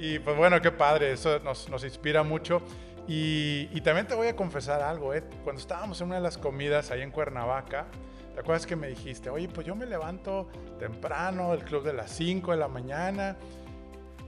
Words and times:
Y 0.00 0.18
pues 0.18 0.34
bueno, 0.34 0.62
qué 0.62 0.72
padre, 0.72 1.12
eso 1.12 1.40
nos, 1.40 1.68
nos 1.68 1.84
inspira 1.84 2.22
mucho. 2.22 2.62
Y, 3.06 3.68
y, 3.70 3.82
también 3.82 4.06
te 4.06 4.14
voy 4.14 4.28
a 4.28 4.36
confesar 4.36 4.80
algo, 4.80 5.12
¿eh? 5.12 5.22
cuando 5.44 5.60
estábamos 5.60 6.00
en 6.00 6.06
una 6.06 6.16
de 6.16 6.22
las 6.22 6.38
comidas 6.38 6.90
ahí 6.90 7.02
en 7.02 7.10
Cuernavaca, 7.10 7.86
¿te 8.32 8.40
acuerdas 8.40 8.66
que 8.66 8.76
me 8.76 8.88
dijiste, 8.88 9.28
oye, 9.28 9.48
pues 9.48 9.66
yo 9.66 9.74
me 9.74 9.84
levanto 9.84 10.48
temprano, 10.78 11.52
el 11.52 11.64
club 11.64 11.84
de 11.84 11.92
las 11.92 12.10
5 12.12 12.52
de 12.52 12.56
la 12.56 12.68
mañana, 12.68 13.36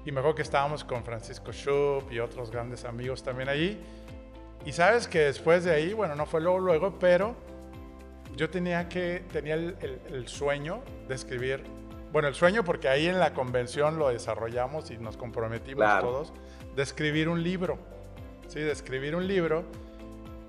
y 0.04 0.12
me 0.12 0.19
acuerdo 0.21 0.35
que 0.35 0.43
estábamos 0.43 0.85
con 0.85 1.04
Francisco 1.04 1.53
Schupp 1.53 2.12
y 2.12 2.18
otros 2.18 2.50
grandes 2.50 2.84
amigos 2.84 3.22
también 3.22 3.48
allí, 3.48 3.78
y 4.66 4.72
sabes 4.72 5.08
que 5.08 5.20
después 5.20 5.64
de 5.64 5.72
ahí, 5.72 5.94
bueno, 5.94 6.14
no 6.16 6.26
fue 6.26 6.42
luego, 6.42 6.58
luego, 6.58 6.98
pero 6.98 7.34
yo 8.36 8.50
tenía 8.50 8.88
que, 8.90 9.24
tenía 9.32 9.54
el, 9.54 9.76
el, 9.80 10.00
el 10.12 10.28
sueño 10.28 10.82
de 11.08 11.14
escribir 11.14 11.62
bueno, 12.13 12.29
el 12.29 12.35
sueño 12.35 12.63
porque 12.63 12.88
ahí 12.88 13.06
en 13.06 13.19
la 13.19 13.33
convención 13.33 13.99
lo 13.99 14.10
desarrollamos 14.10 14.90
y 14.90 14.99
nos 14.99 15.17
comprometimos 15.17 15.85
claro. 15.85 16.09
todos 16.09 16.33
de 16.77 16.82
escribir 16.82 17.28
un 17.28 17.42
libro, 17.42 17.78
¿sí? 18.48 18.60
De 18.60 18.70
escribir 18.70 19.16
un 19.16 19.27
libro. 19.27 19.64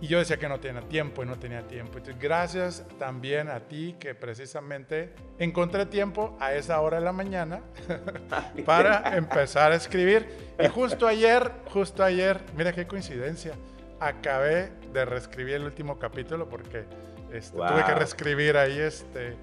Y 0.02 0.08
yo 0.08 0.20
decía 0.20 0.36
que 0.36 0.50
no 0.50 0.60
tenía 0.60 0.82
tiempo 0.82 1.24
y 1.24 1.26
no 1.26 1.38
tenía 1.38 1.66
tiempo. 1.66 1.98
Entonces, 1.98 2.22
gracias 2.22 2.86
también 3.00 3.48
a 3.48 3.62
ti 3.62 3.96
que 3.98 4.14
precisamente 4.14 5.14
encontré 5.40 5.86
tiempo 5.86 6.36
a 6.42 6.54
esa 6.54 6.82
hora 6.82 7.00
de 7.00 7.06
la 7.06 7.14
mañana 7.14 7.62
para 8.66 9.16
empezar 9.16 9.72
a 9.72 9.76
escribir. 9.76 10.28
Y 10.60 10.68
justo 10.68 11.08
ayer, 11.08 11.50
justo 11.68 12.04
ayer, 12.04 12.42
mira 12.58 12.74
qué 12.74 12.86
coincidencia, 12.86 13.54
acabé 14.02 14.72
de 14.92 15.06
reescribir 15.06 15.56
el 15.56 15.64
último 15.64 15.98
capítulo 15.98 16.50
porque 16.50 16.84
este, 17.32 17.56
wow. 17.56 17.70
tuve 17.70 17.86
que 17.86 17.96
reescribir 17.96 18.58
ahí 18.58 18.78
este 18.78 19.38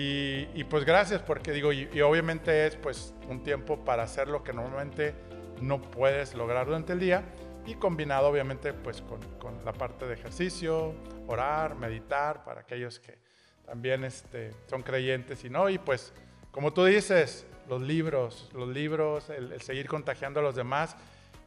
y, 0.00 0.48
y, 0.54 0.62
pues 0.62 0.84
gracias, 0.84 1.22
porque 1.22 1.50
digo, 1.50 1.72
y, 1.72 1.88
y, 1.92 2.02
obviamente 2.02 2.68
es 2.68 2.76
pues 2.76 3.12
un 3.28 3.42
tiempo 3.42 3.84
para 3.84 4.04
hacer 4.04 4.28
lo 4.28 4.44
que 4.44 4.52
normalmente 4.52 5.12
no 5.60 5.82
puedes 5.82 6.34
lograr 6.34 6.66
durante 6.66 6.92
el 6.92 7.00
día 7.00 7.24
y 7.66 7.74
combinado 7.74 8.28
obviamente 8.28 8.72
pues 8.72 9.02
con, 9.02 9.20
con 9.40 9.64
la 9.64 9.72
parte 9.72 10.06
de 10.06 10.14
ejercicio, 10.14 10.94
orar, 11.26 11.74
meditar, 11.74 12.44
para 12.44 12.60
aquellos 12.60 13.00
que 13.00 13.18
también 13.66 14.04
este, 14.04 14.52
son 14.68 14.84
creyentes 14.84 15.44
y 15.44 15.50
no, 15.50 15.68
y 15.68 15.78
pues 15.78 16.12
como 16.52 16.72
tú 16.72 16.84
dices, 16.84 17.44
los 17.68 17.82
libros, 17.82 18.50
los 18.54 18.68
libros, 18.68 19.28
el, 19.30 19.50
el 19.50 19.62
seguir 19.62 19.88
contagiando 19.88 20.38
a 20.38 20.44
los 20.44 20.54
demás 20.54 20.96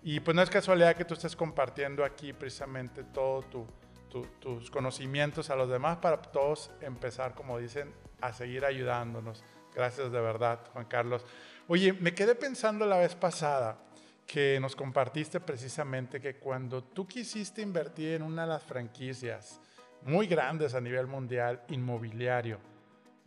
y 0.03 0.20
pues 0.20 0.36
no 0.36 0.42
es 0.42 0.50
casualidad 0.50 0.97
que 0.97 1.06
tú 1.06 1.14
estés 1.14 1.38
compartiendo 1.38 2.03
aquí 2.03 2.34
precisamente 2.34 3.06
todo 3.06 3.44
tu, 3.44 3.66
tu, 4.09 4.25
tus 4.42 4.70
conocimientos 4.70 5.50
a 5.50 5.56
los 5.56 5.70
demás 5.70 6.00
para 6.00 6.22
todos 6.22 6.70
empezar, 6.81 7.34
como 7.34 7.58
dicen, 7.58 7.94
a 8.22 8.33
seguir 8.33 8.66
ayudándonos. 8.66 9.44
Gracias 9.73 10.11
de 10.11 10.22
verdad, 10.22 10.59
Juan 10.73 10.86
Carlos. 10.86 11.25
Oye, 11.67 11.94
me 11.94 12.14
quedé 12.14 12.36
pensando 12.36 12.86
la 12.86 12.97
vez 12.97 13.16
pasada 13.16 13.78
que 14.25 14.59
nos 14.61 14.75
compartiste 14.75 15.39
precisamente 15.39 16.22
que 16.22 16.36
cuando 16.36 16.83
tú 16.83 17.08
quisiste 17.08 17.61
invertir 17.61 18.13
en 18.13 18.23
una 18.23 18.44
de 18.44 18.50
las 18.50 18.63
franquicias 18.63 19.59
muy 20.03 20.28
grandes 20.28 20.73
a 20.73 20.81
nivel 20.81 21.08
mundial, 21.08 21.61
inmobiliario, 21.69 22.59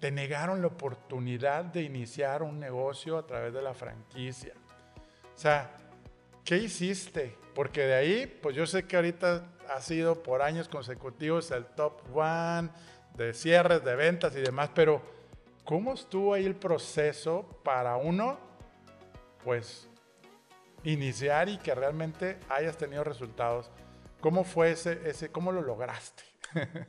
te 0.00 0.10
negaron 0.10 0.60
la 0.60 0.68
oportunidad 0.68 1.64
de 1.64 1.82
iniciar 1.82 2.42
un 2.42 2.58
negocio 2.58 3.16
a 3.16 3.26
través 3.26 3.54
de 3.54 3.62
la 3.62 3.74
franquicia. 3.74 4.54
O 5.34 5.38
sea, 5.38 5.70
¿qué 6.44 6.58
hiciste? 6.58 7.36
Porque 7.54 7.82
de 7.82 7.94
ahí, 7.94 8.38
pues 8.42 8.56
yo 8.56 8.66
sé 8.66 8.86
que 8.86 8.96
ahorita 8.96 9.46
ha 9.68 9.80
sido 9.80 10.22
por 10.22 10.42
años 10.42 10.68
consecutivos 10.68 11.50
el 11.50 11.64
top 11.66 12.02
one, 12.14 12.68
de 13.16 13.32
cierres, 13.32 13.84
de 13.84 13.94
ventas 13.94 14.34
y 14.36 14.40
demás, 14.40 14.70
pero 14.74 15.00
¿cómo 15.64 15.94
estuvo 15.94 16.34
ahí 16.34 16.44
el 16.44 16.56
proceso 16.56 17.60
para 17.62 17.96
uno, 17.96 18.38
pues, 19.44 19.88
iniciar 20.82 21.48
y 21.48 21.58
que 21.58 21.74
realmente 21.74 22.38
hayas 22.48 22.76
tenido 22.76 23.04
resultados? 23.04 23.70
¿Cómo 24.20 24.44
fue 24.44 24.72
ese, 24.72 25.00
ese 25.08 25.30
cómo 25.30 25.52
lo 25.52 25.62
lograste? 25.62 26.24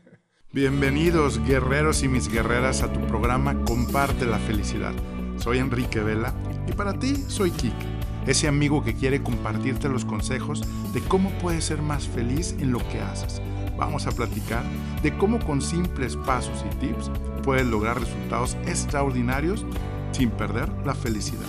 Bienvenidos 0.52 1.46
guerreros 1.46 2.02
y 2.02 2.08
mis 2.08 2.31
guerreras 2.31 2.81
a 2.81 2.92
tu 2.92 3.06
programa 3.07 3.63
Comparte 3.66 4.25
la 4.25 4.40
Felicidad. 4.40 4.94
Soy 5.38 5.59
Enrique 5.59 6.00
Vela 6.00 6.34
y 6.66 6.72
para 6.72 6.97
ti 6.97 7.16
soy 7.28 7.52
Kike, 7.52 7.86
ese 8.25 8.47
amigo 8.47 8.84
que 8.84 8.96
quiere 8.96 9.22
compartirte 9.22 9.90
los 9.90 10.06
consejos 10.06 10.62
de 10.94 11.02
cómo 11.02 11.30
puedes 11.40 11.66
ser 11.66 11.81
más 11.81 12.07
feliz 12.07 12.53
en 12.53 12.72
lo 12.72 12.80
que 12.88 13.02
haces 13.02 13.42
vamos 13.78 14.08
a 14.08 14.12
platicar 14.12 14.63
de 15.02 15.16
cómo 15.18 15.40
con 15.46 15.62
simples 15.62 16.16
pasos 16.18 16.63
y 16.66 16.75
tips 16.78 17.12
puedes 17.44 17.66
lograr 17.66 18.00
resultados 18.00 18.56
extraordinarios 18.66 19.66
sin 20.12 20.30
perder 20.31 20.69
la 20.86 20.96
felicidad. 20.96 21.46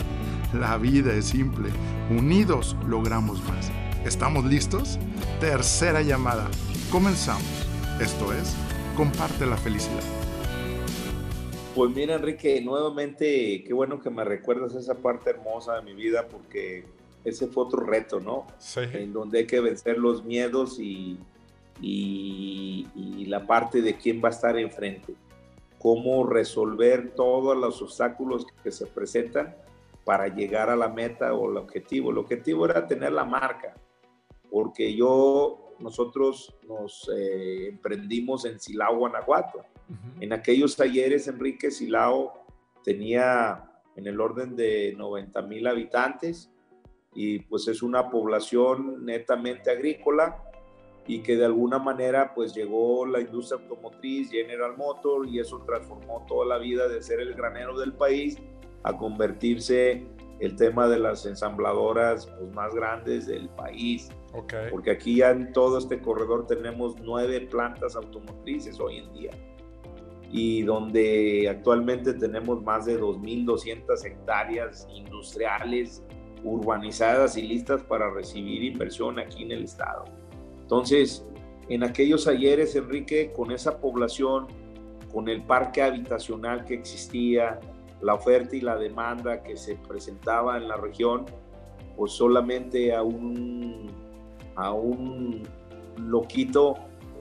La 0.52 0.76
vida 0.78 1.14
es 1.14 1.26
simple, 1.26 1.70
unidos 2.10 2.76
logramos 2.86 3.42
más. 3.44 3.70
¿Estamos 4.04 4.44
listos? 4.44 4.98
Tercera 5.40 6.02
llamada. 6.02 6.48
Comenzamos. 6.90 7.66
Esto 8.00 8.32
es, 8.32 8.54
comparte 8.96 9.46
la 9.46 9.56
felicidad. 9.56 10.02
Pues 11.74 11.94
mira, 11.94 12.14
Enrique, 12.14 12.60
nuevamente, 12.62 13.62
qué 13.66 13.74
bueno 13.74 14.00
que 14.00 14.10
me 14.10 14.24
recuerdas 14.24 14.74
esa 14.74 14.94
parte 14.94 15.30
hermosa 15.30 15.74
de 15.76 15.82
mi 15.82 15.94
vida 15.94 16.26
porque 16.28 16.84
ese 17.24 17.48
fue 17.48 17.64
otro 17.64 17.80
reto, 17.84 18.20
¿no? 18.20 18.46
Sí. 18.58 18.80
En 18.92 19.12
donde 19.12 19.40
hay 19.40 19.46
que 19.46 19.60
vencer 19.60 19.98
los 19.98 20.24
miedos 20.24 20.78
y, 20.78 21.18
y, 21.80 22.88
y, 22.94 23.26
la 23.26 23.46
parte 23.46 23.82
de 23.82 23.96
quién 23.96 24.22
va 24.24 24.28
a 24.28 24.32
estar 24.32 24.58
enfrente, 24.58 25.14
cómo 25.78 26.26
resolver 26.26 27.14
todos 27.14 27.56
los 27.56 27.82
obstáculos 27.82 28.46
que 28.62 28.70
se 28.70 28.86
presentan 28.86 29.54
para 30.04 30.28
llegar 30.28 30.70
a 30.70 30.76
la 30.76 30.88
meta 30.88 31.34
o 31.34 31.50
el 31.50 31.56
objetivo. 31.56 32.10
El 32.10 32.18
objetivo 32.18 32.64
era 32.64 32.86
tener 32.86 33.12
la 33.12 33.24
marca, 33.24 33.74
porque 34.50 34.94
yo, 34.94 35.74
nosotros 35.80 36.56
nos 36.66 37.10
eh, 37.14 37.68
emprendimos 37.68 38.44
en 38.44 38.58
Silao, 38.60 38.98
Guanajuato. 38.98 39.58
Uh 39.58 39.92
-huh. 39.92 40.22
En 40.22 40.32
aquellos 40.32 40.76
talleres, 40.76 41.28
Enrique 41.28 41.70
Silao 41.70 42.46
tenía 42.84 43.64
en 43.96 44.06
el 44.06 44.20
orden 44.20 44.54
de 44.54 44.94
90 44.96 45.42
mil 45.42 45.66
habitantes 45.66 46.50
y 47.14 47.40
pues 47.40 47.66
es 47.66 47.82
una 47.82 48.10
población 48.10 49.04
netamente 49.04 49.70
agrícola 49.70 50.45
y 51.06 51.20
que 51.20 51.36
de 51.36 51.44
alguna 51.44 51.78
manera 51.78 52.34
pues 52.34 52.54
llegó 52.54 53.06
la 53.06 53.20
industria 53.20 53.60
automotriz, 53.60 54.30
General 54.30 54.76
Motors, 54.76 55.30
y 55.30 55.38
eso 55.38 55.62
transformó 55.66 56.24
toda 56.26 56.46
la 56.46 56.58
vida 56.58 56.88
de 56.88 57.02
ser 57.02 57.20
el 57.20 57.34
granero 57.34 57.78
del 57.78 57.92
país 57.92 58.38
a 58.82 58.96
convertirse 58.96 60.06
el 60.40 60.56
tema 60.56 60.86
de 60.88 60.98
las 60.98 61.24
ensambladoras 61.24 62.26
pues, 62.26 62.52
más 62.52 62.74
grandes 62.74 63.26
del 63.26 63.48
país. 63.50 64.10
Okay. 64.32 64.70
Porque 64.70 64.90
aquí 64.90 65.16
ya 65.16 65.30
en 65.30 65.52
todo 65.52 65.78
este 65.78 66.00
corredor 66.00 66.46
tenemos 66.46 66.96
nueve 67.00 67.40
plantas 67.42 67.96
automotrices 67.96 68.78
hoy 68.80 68.98
en 68.98 69.12
día 69.14 69.30
y 70.30 70.62
donde 70.62 71.48
actualmente 71.48 72.12
tenemos 72.12 72.62
más 72.62 72.86
de 72.86 73.00
2.200 73.00 74.04
hectáreas 74.04 74.86
industriales 74.92 76.02
urbanizadas 76.44 77.36
y 77.36 77.42
listas 77.42 77.82
para 77.84 78.10
recibir 78.10 78.62
inversión 78.62 79.18
aquí 79.18 79.44
en 79.44 79.52
el 79.52 79.64
estado. 79.64 80.04
Entonces, 80.66 81.24
en 81.68 81.84
aquellos 81.84 82.26
ayeres, 82.26 82.74
Enrique, 82.74 83.32
con 83.32 83.52
esa 83.52 83.78
población, 83.78 84.48
con 85.12 85.28
el 85.28 85.44
parque 85.44 85.80
habitacional 85.80 86.64
que 86.64 86.74
existía, 86.74 87.60
la 88.02 88.14
oferta 88.14 88.56
y 88.56 88.60
la 88.60 88.76
demanda 88.76 89.44
que 89.44 89.56
se 89.56 89.76
presentaba 89.76 90.56
en 90.56 90.66
la 90.66 90.76
región, 90.76 91.24
pues 91.96 92.12
solamente 92.12 92.92
a 92.92 93.02
un, 93.04 93.86
a 94.56 94.72
un 94.72 95.44
loquito 95.98 96.74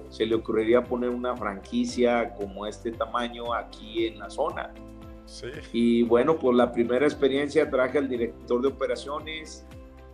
se 0.10 0.26
le 0.26 0.34
ocurriría 0.34 0.84
poner 0.84 1.12
una 1.12 1.36
franquicia 1.36 2.34
como 2.34 2.66
este 2.66 2.92
tamaño 2.92 3.54
aquí 3.54 4.08
en 4.08 4.18
la 4.18 4.32
zona. 4.32 4.74
Sí. 5.28 5.48
Y 5.72 6.04
bueno, 6.04 6.36
pues 6.40 6.58
la 6.58 6.72
primera 6.72 7.06
experiencia 7.06 7.70
traje 7.70 8.00
al 8.00 8.10
director 8.10 8.60
de 8.60 8.70
operaciones, 8.70 9.68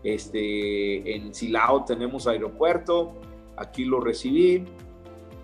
este, 0.04 1.16
en 1.16 1.34
Silao 1.34 1.86
tenemos 1.86 2.28
aeropuerto, 2.28 3.14
aquí 3.58 3.86
lo 3.86 4.00
recibí. 4.00 4.66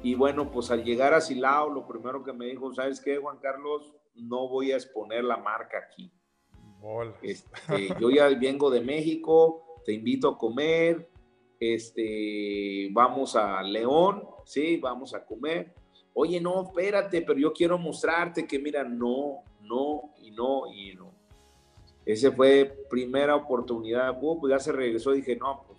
Y 0.04 0.16
bueno, 0.16 0.52
pues 0.52 0.72
al 0.72 0.84
llegar 0.84 1.14
a 1.14 1.22
Silao, 1.22 1.70
lo 1.70 1.88
primero 1.88 2.24
que 2.24 2.34
me 2.34 2.46
dijo, 2.46 2.74
¿sabes 2.74 3.02
qué, 3.02 3.18
Juan 3.18 3.40
Carlos? 3.40 3.94
No 4.16 4.48
voy 4.48 4.72
a 4.72 4.76
exponer 4.76 5.24
la 5.24 5.38
marca 5.38 5.78
aquí. 5.78 6.12
Este, 7.22 7.90
yo 8.00 8.10
ya 8.10 8.30
vengo 8.30 8.70
de 8.70 8.82
México, 8.82 9.82
te 9.84 9.94
invito 9.94 10.30
a 10.30 10.38
comer, 10.38 11.10
este, 11.60 12.90
vamos 12.92 13.36
a 13.36 13.62
León, 13.64 14.24
sí, 14.46 14.78
vamos 14.78 15.14
a 15.14 15.26
comer. 15.26 15.74
Oye, 16.14 16.40
no, 16.40 16.64
espérate, 16.64 17.22
pero 17.22 17.40
yo 17.40 17.52
quiero 17.52 17.78
mostrarte 17.78 18.48
que 18.48 18.60
mira, 18.60 18.84
no, 18.84 19.44
no 19.62 20.14
y 20.22 20.32
no 20.32 20.72
y 20.72 20.96
no. 20.96 21.12
Esa 22.08 22.32
fue 22.32 22.86
primera 22.90 23.36
oportunidad. 23.36 24.18
Uh, 24.22 24.40
pues 24.40 24.52
ya 24.52 24.60
se 24.60 24.72
regresó. 24.72 25.12
Dije, 25.12 25.36
no, 25.36 25.66
pues. 25.68 25.77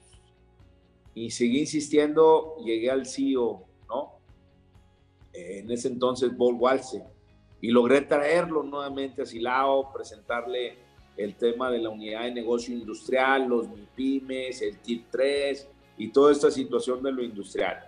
Y 1.14 1.30
seguí 1.30 1.60
insistiendo. 1.60 2.56
Llegué 2.64 2.90
al 2.90 3.06
CEO, 3.06 3.64
¿no? 3.88 4.20
En 5.32 5.70
ese 5.70 5.88
entonces, 5.88 6.30
Paul 6.36 6.56
Walse. 6.58 7.02
Y 7.60 7.68
logré 7.70 8.02
traerlo 8.02 8.62
nuevamente 8.62 9.22
a 9.22 9.26
Silao, 9.26 9.92
presentarle 9.92 10.76
el 11.16 11.34
tema 11.34 11.70
de 11.70 11.78
la 11.78 11.90
unidad 11.90 12.22
de 12.22 12.30
negocio 12.30 12.72
industrial, 12.72 13.48
los 13.48 13.68
MIPIMES, 13.68 14.62
el 14.62 14.78
TIP 14.78 15.06
3 15.10 15.68
y 15.98 16.08
toda 16.08 16.30
esta 16.30 16.50
situación 16.50 17.02
de 17.02 17.10
lo 17.10 17.22
industrial. 17.22 17.84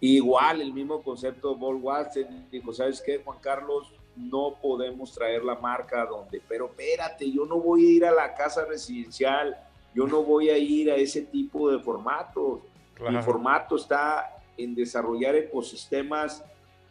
Igual 0.00 0.60
el 0.60 0.74
mismo 0.74 1.00
concepto 1.00 1.54
de 1.54 1.60
Paul 1.60 1.76
Watson 1.76 2.48
dijo, 2.50 2.72
¿sabes 2.72 3.00
qué, 3.00 3.22
Juan 3.24 3.38
Carlos? 3.40 3.94
No 4.16 4.56
podemos 4.60 5.14
traer 5.14 5.44
la 5.44 5.54
marca 5.54 6.04
donde, 6.04 6.42
pero 6.48 6.66
espérate, 6.66 7.30
yo 7.30 7.46
no 7.46 7.60
voy 7.60 7.86
a 7.86 7.90
ir 7.90 8.04
a 8.04 8.10
la 8.10 8.34
casa 8.34 8.64
residencial, 8.64 9.56
yo 9.94 10.06
no 10.06 10.22
voy 10.22 10.48
a 10.48 10.58
ir 10.58 10.90
a 10.90 10.96
ese 10.96 11.22
tipo 11.22 11.70
de 11.70 11.78
formatos. 11.78 12.60
El 13.06 13.22
formato 13.22 13.76
está 13.76 14.36
en 14.56 14.74
desarrollar 14.74 15.34
ecosistemas 15.34 16.44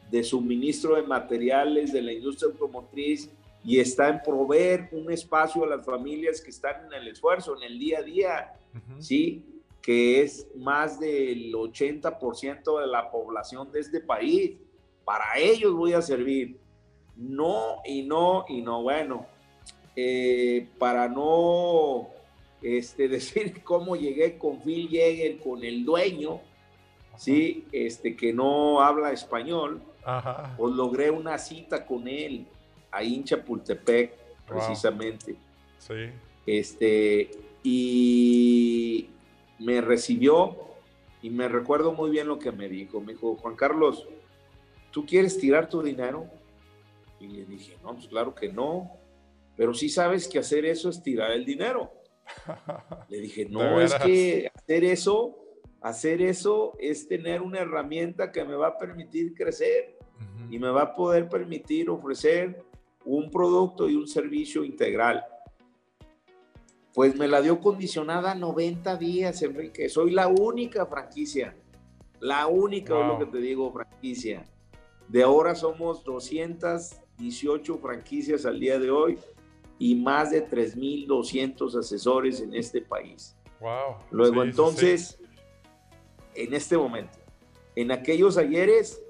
de 0.10 0.24
suministro 0.24 0.96
de 0.96 1.04
materiales 1.04 1.94
de 1.94 2.02
la 2.02 2.12
industria 2.12 2.52
automotriz 2.52 3.30
y 3.64 3.80
está 3.80 4.10
en 4.10 4.22
proveer 4.22 4.90
un 4.92 5.12
espacio 5.12 5.64
a 5.64 5.68
las 5.68 5.86
familias 5.86 6.42
que 6.42 6.50
están 6.50 6.88
en 6.88 6.94
el 6.94 7.08
esfuerzo, 7.08 7.56
en 7.58 7.64
el 7.64 7.80
día 7.80 8.00
a 8.00 8.02
día, 8.02 8.54
¿sí? 9.00 9.46
Que 9.82 10.22
es 10.22 10.48
más 10.56 11.00
del 11.00 11.54
80% 11.54 12.82
de 12.82 12.88
la 12.88 13.10
población 13.10 13.72
de 13.72 13.80
este 13.80 14.02
país. 14.02 14.58
Para 15.06 15.38
ellos 15.38 15.74
voy 15.74 15.94
a 15.94 16.02
servir. 16.02 16.58
No 17.16 17.82
y 17.86 18.04
no 18.04 18.46
y 18.48 18.62
no. 18.62 18.82
Bueno, 18.82 19.26
eh, 19.96 20.68
para 20.78 21.08
no 21.08 22.10
este, 22.62 23.08
decir 23.10 23.64
cómo 23.64 23.96
llegué 23.96 24.38
con 24.38 24.62
Phil 24.62 24.90
Jäger, 24.90 25.40
con 25.40 25.64
el 25.64 25.86
dueño, 25.86 26.42
¿sí? 27.18 27.66
Este, 27.72 28.16
que 28.16 28.34
no 28.34 28.82
habla 28.82 29.12
español, 29.12 29.82
pues 30.58 30.74
logré 30.74 31.12
una 31.12 31.38
cita 31.38 31.86
con 31.86 32.08
él 32.08 32.48
ahí 32.92 33.16
en 33.16 33.24
Chapultepec, 33.24 34.14
precisamente. 34.48 35.36
Sí. 35.78 36.10
Este, 36.46 37.32
y 37.64 39.10
me 39.60 39.82
recibió 39.82 40.58
y 41.22 41.30
me 41.30 41.48
recuerdo 41.48 41.94
muy 41.94 42.10
bien 42.10 42.28
lo 42.28 42.40
que 42.40 42.52
me 42.52 42.68
dijo. 42.68 43.00
Me 43.00 43.14
dijo, 43.14 43.36
Juan 43.36 43.56
Carlos, 43.56 44.08
¿tú 44.92 45.06
quieres 45.06 45.38
tirar 45.38 45.70
tu 45.70 45.82
dinero? 45.82 46.26
Y 47.20 47.28
le 47.28 47.46
dije, 47.46 47.78
no, 47.84 47.94
pues 47.94 48.08
claro 48.08 48.34
que 48.34 48.50
no, 48.52 48.92
pero 49.56 49.74
sí 49.74 49.90
sabes 49.90 50.28
que 50.28 50.40
hacer 50.40 50.66
eso 50.66 50.90
es 50.90 51.04
tirar 51.04 51.32
el 51.32 51.46
dinero. 51.46 51.92
Le 53.10 53.20
dije, 53.20 53.46
no, 53.50 53.80
es 53.80 53.94
que 53.96 54.52
hacer 54.54 54.84
eso, 54.84 55.38
hacer 55.82 56.22
eso 56.22 56.74
es 56.80 57.08
tener 57.08 57.42
una 57.42 57.60
herramienta 57.60 58.32
que 58.32 58.44
me 58.44 58.56
va 58.56 58.68
a 58.68 58.78
permitir 58.78 59.34
crecer 59.34 59.98
y 60.50 60.60
me 60.60 60.70
va 60.70 60.84
a 60.84 60.96
poder 60.96 61.30
permitir 61.30 61.90
ofrecer 61.90 62.64
un 63.06 63.32
producto 63.32 63.90
y 63.90 63.96
un 63.96 64.08
servicio 64.08 64.64
integral. 64.64 65.24
Pues 66.94 67.16
me 67.16 67.28
la 67.28 67.42
dio 67.42 67.60
condicionada 67.60 68.36
90 68.36 68.98
días, 68.98 69.42
Enrique. 69.44 69.88
Soy 69.88 70.12
la 70.12 70.28
única 70.28 70.86
franquicia, 70.86 71.56
la 72.20 72.48
única, 72.48 73.00
es 73.00 73.08
lo 73.08 73.20
que 73.20 73.26
te 73.26 73.38
digo, 73.38 73.72
franquicia. 73.72 74.46
De 75.08 75.24
ahora 75.24 75.56
somos 75.56 76.04
218 76.04 77.78
franquicias 77.78 78.46
al 78.46 78.60
día 78.60 78.78
de 78.78 78.92
hoy 78.92 79.18
y 79.82 79.96
más 79.96 80.30
de 80.30 80.48
3.200 80.48 81.80
asesores 81.80 82.40
en 82.40 82.54
este 82.54 82.82
país. 82.82 83.36
Wow. 83.60 83.96
Luego 84.12 84.44
entonces, 84.44 85.20
en 86.36 86.54
este 86.54 86.78
momento, 86.78 87.18
en 87.76 87.92
aquellos 87.92 88.38
ayeres 88.38 89.02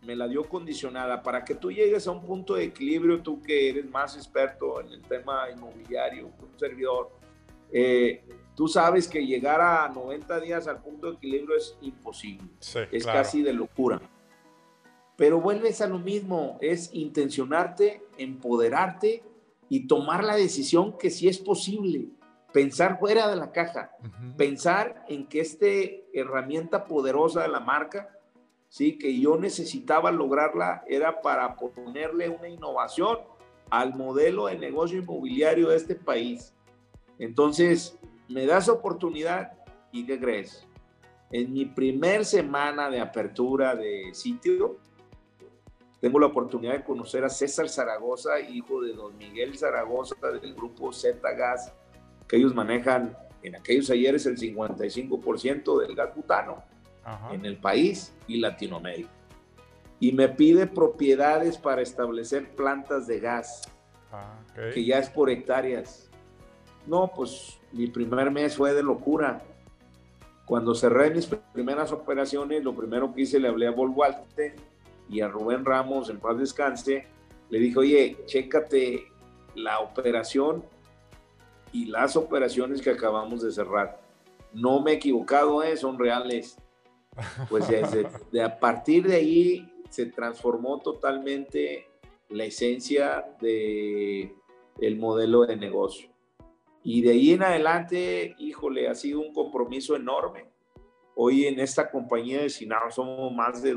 me 0.00 0.16
la 0.16 0.26
dio 0.26 0.44
condicionada 0.44 1.22
para 1.22 1.44
que 1.44 1.54
tú 1.54 1.70
llegues 1.70 2.06
a 2.06 2.10
un 2.10 2.22
punto 2.24 2.54
de 2.54 2.64
equilibrio, 2.64 3.20
tú 3.20 3.42
que 3.42 3.68
eres 3.68 3.90
más 3.90 4.16
experto 4.16 4.80
en 4.80 4.92
el 4.92 5.02
tema 5.02 5.50
inmobiliario, 5.54 6.28
un 6.28 6.58
servidor, 6.58 7.10
eh, 7.70 8.24
tú 8.54 8.66
sabes 8.66 9.06
que 9.06 9.26
llegar 9.26 9.60
a 9.60 9.86
90 9.90 10.40
días 10.40 10.66
al 10.66 10.80
punto 10.80 11.10
de 11.10 11.16
equilibrio 11.16 11.54
es 11.54 11.76
imposible, 11.82 12.48
es 12.90 13.04
casi 13.04 13.42
de 13.42 13.52
locura. 13.52 14.00
Pero 15.18 15.38
vuelves 15.38 15.82
a 15.82 15.86
lo 15.86 15.98
mismo, 15.98 16.56
es 16.62 16.94
intencionarte, 16.94 18.02
empoderarte 18.16 19.22
y 19.74 19.88
tomar 19.88 20.22
la 20.22 20.36
decisión 20.36 20.96
que 20.96 21.10
sí 21.10 21.26
es 21.26 21.38
posible, 21.38 22.06
pensar 22.52 23.00
fuera 23.00 23.28
de 23.28 23.34
la 23.34 23.50
caja, 23.50 23.90
pensar 24.36 25.04
en 25.08 25.26
que 25.26 25.40
esta 25.40 25.66
herramienta 26.12 26.84
poderosa 26.84 27.42
de 27.42 27.48
la 27.48 27.58
marca 27.58 28.08
¿sí? 28.68 28.96
que 28.96 29.18
yo 29.18 29.36
necesitaba 29.36 30.12
lograrla 30.12 30.84
era 30.86 31.20
para 31.20 31.56
ponerle 31.56 32.28
una 32.28 32.48
innovación 32.48 33.18
al 33.68 33.96
modelo 33.96 34.46
de 34.46 34.56
negocio 34.58 35.00
inmobiliario 35.00 35.70
de 35.70 35.76
este 35.76 35.96
país. 35.96 36.54
Entonces, 37.18 37.98
me 38.28 38.46
das 38.46 38.68
oportunidad 38.68 39.54
y 39.90 40.06
¿qué 40.06 40.20
crees? 40.20 40.68
En 41.32 41.52
mi 41.52 41.64
primer 41.64 42.24
semana 42.24 42.90
de 42.90 43.00
apertura 43.00 43.74
de 43.74 44.14
sitio, 44.14 44.78
tengo 46.04 46.18
la 46.18 46.26
oportunidad 46.26 46.74
de 46.74 46.84
conocer 46.84 47.24
a 47.24 47.30
César 47.30 47.66
Zaragoza, 47.66 48.38
hijo 48.38 48.82
de 48.82 48.92
don 48.92 49.16
Miguel 49.16 49.56
Zaragoza 49.56 50.14
del 50.38 50.54
grupo 50.54 50.92
Z 50.92 51.18
Gas, 51.32 51.72
que 52.28 52.36
ellos 52.36 52.54
manejan 52.54 53.16
en 53.42 53.56
aquellos 53.56 53.88
ayeres 53.88 54.26
el 54.26 54.36
55% 54.36 55.80
del 55.80 55.96
gas 55.96 56.14
butano 56.14 56.62
en 57.32 57.46
el 57.46 57.56
país 57.56 58.14
y 58.26 58.38
Latinoamérica. 58.38 59.08
Y 59.98 60.12
me 60.12 60.28
pide 60.28 60.66
propiedades 60.66 61.56
para 61.56 61.80
establecer 61.80 62.54
plantas 62.54 63.06
de 63.06 63.20
gas, 63.20 63.62
ah, 64.12 64.38
que 64.74 64.84
ya 64.84 64.98
es 64.98 65.08
por 65.08 65.30
hectáreas. 65.30 66.10
No, 66.86 67.12
pues 67.16 67.58
mi 67.72 67.86
primer 67.86 68.30
mes 68.30 68.58
fue 68.58 68.74
de 68.74 68.82
locura. 68.82 69.42
Cuando 70.44 70.74
cerré 70.74 71.08
mis 71.08 71.24
primeras 71.54 71.92
operaciones, 71.92 72.62
lo 72.62 72.74
primero 72.74 73.14
que 73.14 73.22
hice, 73.22 73.40
le 73.40 73.48
hablé 73.48 73.68
a 73.68 73.70
Vol 73.70 73.94
y 75.08 75.20
a 75.20 75.28
Rubén 75.28 75.64
Ramos, 75.64 76.10
en 76.10 76.18
paz 76.18 76.38
descanse, 76.38 77.06
le 77.50 77.58
dije, 77.58 77.78
oye, 77.78 78.16
chécate 78.26 79.06
la 79.54 79.80
operación 79.80 80.64
y 81.72 81.86
las 81.86 82.16
operaciones 82.16 82.80
que 82.80 82.90
acabamos 82.90 83.42
de 83.42 83.52
cerrar. 83.52 84.00
No 84.52 84.80
me 84.80 84.92
he 84.92 84.94
equivocado, 84.94 85.62
¿eh? 85.62 85.76
son 85.76 85.98
reales. 85.98 86.56
Pues 87.48 87.68
de, 87.68 88.42
a 88.42 88.58
partir 88.58 89.06
de 89.06 89.16
ahí 89.16 89.72
se 89.88 90.06
transformó 90.06 90.80
totalmente 90.80 91.86
la 92.28 92.44
esencia 92.44 93.24
de 93.40 94.34
el 94.80 94.96
modelo 94.96 95.46
de 95.46 95.56
negocio. 95.56 96.10
Y 96.82 97.02
de 97.02 97.12
ahí 97.12 97.30
en 97.32 97.42
adelante, 97.42 98.34
híjole, 98.38 98.88
ha 98.88 98.94
sido 98.94 99.20
un 99.20 99.32
compromiso 99.32 99.94
enorme. 99.94 100.46
Hoy 101.14 101.46
en 101.46 101.60
esta 101.60 101.90
compañía 101.90 102.42
de 102.42 102.50
Sinaro 102.50 102.90
somos 102.90 103.32
más 103.32 103.62
de 103.62 103.74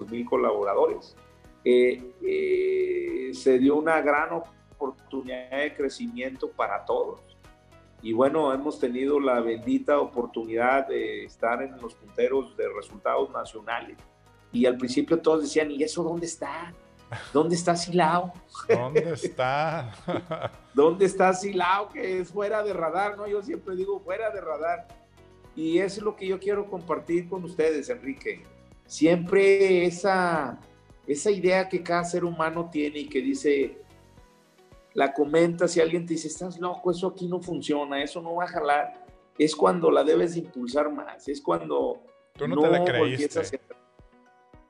2.000 0.00 0.28
colaboradores. 0.28 1.16
Eh, 1.64 2.12
eh, 2.22 3.30
se 3.34 3.58
dio 3.58 3.76
una 3.76 4.00
gran 4.00 4.30
oportunidad 4.32 5.50
de 5.50 5.74
crecimiento 5.74 6.50
para 6.50 6.84
todos 6.84 7.30
y 8.02 8.12
bueno, 8.12 8.52
hemos 8.52 8.78
tenido 8.78 9.20
la 9.20 9.40
bendita 9.40 9.98
oportunidad 10.00 10.88
de 10.88 11.24
estar 11.24 11.62
en 11.62 11.76
los 11.80 11.94
punteros 11.94 12.56
de 12.56 12.66
resultados 12.68 13.30
nacionales. 13.30 13.98
Y 14.52 14.64
al 14.66 14.78
principio 14.78 15.20
todos 15.20 15.42
decían, 15.42 15.70
¿y 15.70 15.82
eso 15.82 16.02
dónde 16.02 16.26
está? 16.26 16.72
¿Dónde 17.32 17.56
está 17.56 17.76
Silao? 17.76 18.32
¿Dónde 18.68 19.00
está? 19.12 19.92
¿Dónde 20.72 21.04
está 21.04 21.32
Silao? 21.34 21.90
Que 21.90 22.20
es 22.20 22.30
fuera 22.30 22.62
de 22.62 22.72
radar, 22.72 23.18
¿no? 23.18 23.26
Yo 23.26 23.42
siempre 23.42 23.76
digo 23.76 24.00
fuera 24.00 24.30
de 24.30 24.40
radar. 24.40 24.88
Y 25.54 25.78
eso 25.78 25.98
es 25.98 26.02
lo 26.02 26.16
que 26.16 26.26
yo 26.26 26.38
quiero 26.38 26.70
compartir 26.70 27.28
con 27.28 27.44
ustedes, 27.44 27.90
Enrique. 27.90 28.44
Siempre 28.90 29.86
esa, 29.86 30.58
esa 31.06 31.30
idea 31.30 31.68
que 31.68 31.80
cada 31.80 32.02
ser 32.02 32.24
humano 32.24 32.70
tiene 32.72 32.98
y 32.98 33.08
que 33.08 33.20
dice, 33.20 33.78
la 34.94 35.12
comenta, 35.12 35.68
si 35.68 35.80
alguien 35.80 36.04
te 36.04 36.14
dice, 36.14 36.26
estás 36.26 36.58
loco, 36.58 36.90
eso 36.90 37.06
aquí 37.06 37.28
no 37.28 37.40
funciona, 37.40 38.02
eso 38.02 38.20
no 38.20 38.34
va 38.34 38.46
a 38.46 38.48
jalar, 38.48 39.06
es 39.38 39.54
cuando 39.54 39.92
la 39.92 40.02
debes 40.02 40.36
impulsar 40.36 40.90
más, 40.92 41.28
es 41.28 41.40
cuando... 41.40 42.02
Tú 42.32 42.48
no, 42.48 42.60
te 42.60 42.68
la 42.68 42.84
creíste. 42.84 43.60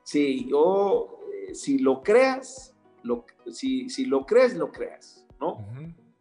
Sí, 0.03 0.45
yo, 0.47 1.21
eh, 1.33 1.55
si 1.55 1.79
lo 1.79 2.03
creas, 2.03 2.75
lo, 3.01 3.25
si, 3.51 3.89
si 3.89 4.05
lo 4.05 4.23
crees, 4.27 4.55
lo 4.55 4.71
creas, 4.71 5.25
¿no? 5.39 5.65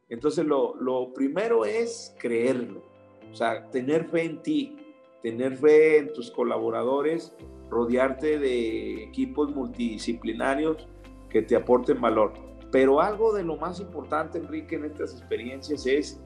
Entonces 0.09 0.47
lo, 0.47 0.75
lo 0.76 1.12
primero 1.12 1.66
es 1.66 2.16
creerlo, 2.19 2.83
o 3.30 3.35
sea, 3.35 3.69
tener 3.69 4.09
fe 4.09 4.23
en 4.25 4.42
ti, 4.42 4.78
tener 5.23 5.54
fe 5.59 5.99
en 5.99 6.14
tus 6.14 6.30
colaboradores, 6.30 7.35
rodearte 7.70 8.38
de 8.38 9.04
equipos 9.04 9.54
multidisciplinarios 9.54 10.88
que 11.28 11.42
te 11.42 11.56
aporten 11.56 12.00
valor. 12.00 12.32
Pero 12.70 13.00
algo 13.00 13.32
de 13.32 13.42
lo 13.42 13.56
más 13.56 13.80
importante, 13.80 14.38
Enrique, 14.38 14.76
en 14.76 14.84
estas 14.84 15.12
experiencias 15.12 15.86
es, 15.86 16.20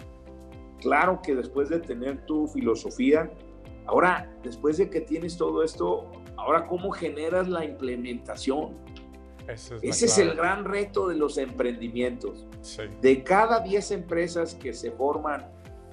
claro 0.80 1.20
que 1.22 1.34
después 1.34 1.68
de 1.68 1.80
tener 1.80 2.24
tu 2.26 2.48
filosofía, 2.48 3.30
ahora, 3.86 4.34
después 4.42 4.78
de 4.78 4.90
que 4.90 5.00
tienes 5.00 5.36
todo 5.36 5.62
esto, 5.62 6.10
ahora 6.36 6.66
cómo 6.66 6.90
generas 6.90 7.48
la 7.48 7.64
implementación. 7.64 8.74
Ese 9.46 10.06
es 10.06 10.18
el 10.18 10.34
gran 10.34 10.64
reto 10.64 11.08
de 11.08 11.16
los 11.16 11.36
emprendimientos. 11.36 12.46
De 13.02 13.22
cada 13.22 13.60
10 13.60 13.90
empresas 13.90 14.54
que 14.54 14.72
se 14.72 14.90
forman 14.90 15.46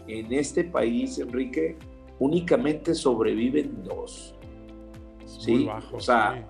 en 0.07 0.31
este 0.33 0.63
país, 0.63 1.19
Enrique, 1.19 1.77
únicamente 2.19 2.93
sobreviven 2.95 3.83
dos. 3.83 4.35
¿Sí? 5.39 5.69
o 5.91 5.99
sea, 5.99 6.47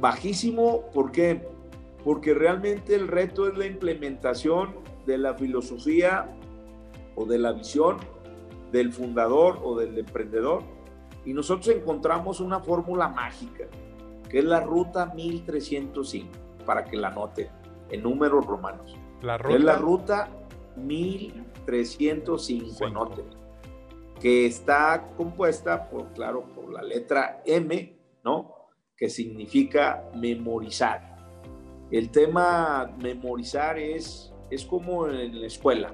bajísimo, 0.00 0.90
¿por 0.92 1.12
qué? 1.12 1.46
Porque 2.04 2.34
realmente 2.34 2.94
el 2.94 3.08
reto 3.08 3.48
es 3.48 3.56
la 3.56 3.66
implementación 3.66 4.74
de 5.06 5.18
la 5.18 5.34
filosofía 5.34 6.28
o 7.14 7.24
de 7.24 7.38
la 7.38 7.52
visión 7.52 7.98
del 8.72 8.92
fundador 8.92 9.60
o 9.62 9.76
del 9.76 9.98
emprendedor. 9.98 10.62
Y 11.24 11.34
nosotros 11.34 11.68
encontramos 11.68 12.40
una 12.40 12.60
fórmula 12.60 13.08
mágica, 13.08 13.66
que 14.28 14.40
es 14.40 14.44
la 14.44 14.60
ruta 14.60 15.12
1305, 15.14 16.28
para 16.66 16.84
que 16.84 16.96
la 16.96 17.10
noten 17.10 17.48
en 17.90 18.02
números 18.02 18.44
romanos. 18.46 18.96
La 19.22 19.38
ruta. 19.38 19.56
Es 19.56 19.62
la 19.62 19.76
ruta 19.76 20.28
1305, 20.76 22.86
anoten, 22.86 23.26
que 24.22 24.46
está 24.46 25.08
compuesta 25.16 25.90
por, 25.90 26.12
claro, 26.12 26.44
por 26.54 26.72
la 26.72 26.80
letra 26.80 27.42
M, 27.44 27.98
¿no? 28.24 28.54
Que 28.96 29.10
significa 29.10 30.08
memorizar. 30.14 31.16
El 31.90 32.08
tema 32.12 32.94
memorizar 33.02 33.80
es, 33.80 34.32
es 34.48 34.64
como 34.64 35.08
en 35.08 35.40
la 35.40 35.46
escuela. 35.48 35.92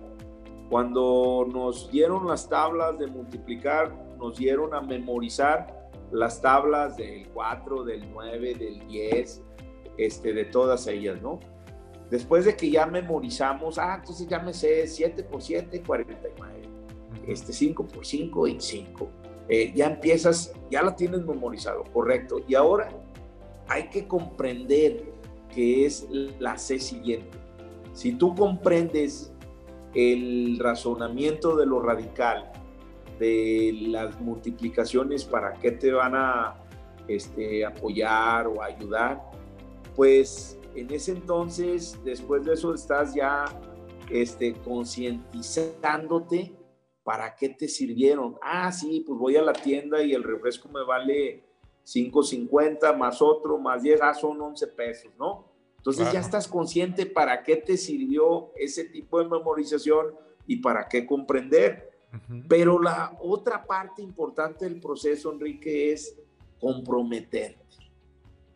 Cuando 0.68 1.49
nos 1.50 1.90
dieron 1.90 2.28
las 2.28 2.50
tablas 2.50 2.99
de 2.99 3.06
multiplicar, 3.06 3.94
nos 4.18 4.37
dieron 4.37 4.75
a 4.75 4.82
memorizar 4.82 5.88
las 6.12 6.42
tablas 6.42 6.99
del 6.99 7.28
4, 7.28 7.85
del 7.85 8.12
9, 8.12 8.54
del 8.56 8.87
10, 8.88 9.42
este, 9.97 10.35
de 10.35 10.44
todas 10.44 10.87
ellas, 10.87 11.20
¿no? 11.23 11.40
Después 12.11 12.44
de 12.44 12.54
que 12.54 12.70
ya 12.70 12.85
memorizamos, 12.85 13.78
ah, 13.78 13.97
entonces 13.99 14.28
ya 14.28 14.38
me 14.38 14.52
sé 14.52 14.87
7 14.87 15.25
por 15.25 15.40
7, 15.40 15.82
49, 15.82 16.77
este, 17.27 17.53
5 17.53 17.87
por 17.87 18.07
5, 18.07 18.43
25. 18.43 19.09
Eh, 19.49 19.73
ya 19.75 19.87
empiezas, 19.87 20.53
ya 20.71 20.83
la 20.83 20.95
tienes 20.95 21.25
memorizado, 21.25 21.85
correcto. 21.93 22.41
Y 22.47 22.55
ahora 22.55 22.91
hay 23.67 23.88
que 23.88 24.07
comprender 24.07 25.05
que 25.55 25.87
es 25.87 26.07
la 26.38 26.59
C 26.59 26.79
siguiente. 26.79 27.38
Si 27.93 28.12
tú 28.12 28.35
comprendes 28.35 29.33
el 29.95 30.59
razonamiento 30.59 31.57
de 31.57 31.67
lo 31.67 31.81
radical, 31.81 32.53
de 33.19 33.75
las 33.88 34.21
multiplicaciones, 34.21 35.25
para 35.25 35.55
qué 35.55 35.73
te 35.73 35.93
van 35.93 36.15
a 36.15 36.57
este, 37.09 37.65
apoyar 37.65 38.47
o 38.47 38.62
ayudar, 38.62 39.31
pues 39.97 40.59
en 40.75 40.93
ese 40.93 41.12
entonces, 41.12 41.99
después 42.05 42.45
de 42.45 42.55
eso, 42.55 42.75
estás 42.75 43.15
ya 43.15 43.47
este, 44.11 44.53
concientizándote 44.53 46.58
para 47.09 47.35
qué 47.35 47.49
te 47.49 47.69
sirvieron. 47.69 48.37
Ah, 48.43 48.71
sí, 48.71 49.03
pues 49.07 49.19
voy 49.19 49.35
a 49.35 49.41
la 49.41 49.55
tienda 49.55 50.03
y 50.03 50.12
el 50.12 50.23
refresco 50.23 50.69
me 50.69 50.85
vale 50.85 51.43
5.50 51.83 52.95
más 52.99 53.23
otro, 53.23 53.57
más 53.57 53.83
10, 53.83 54.03
ah, 54.03 54.12
son 54.12 54.38
11 54.38 54.67
pesos, 54.67 55.11
¿no? 55.19 55.47
Entonces 55.79 56.12
ya 56.12 56.21
estás 56.21 56.47
consciente 56.47 57.07
para 57.07 57.43
qué 57.43 57.57
te 57.57 57.79
sirvió 57.79 58.53
ese 58.57 58.85
tipo 58.85 59.21
de 59.21 59.27
memorización 59.27 60.09
y 60.47 60.57
para 60.57 60.87
qué 60.87 61.07
comprender. 61.07 61.91
Pero 62.47 62.79
la 62.79 63.17
otra 63.23 63.65
parte 63.65 64.03
importante 64.03 64.67
del 64.67 64.79
proceso, 64.79 65.33
Enrique, 65.33 65.93
es 65.93 66.15
comprometerte. 66.61 67.65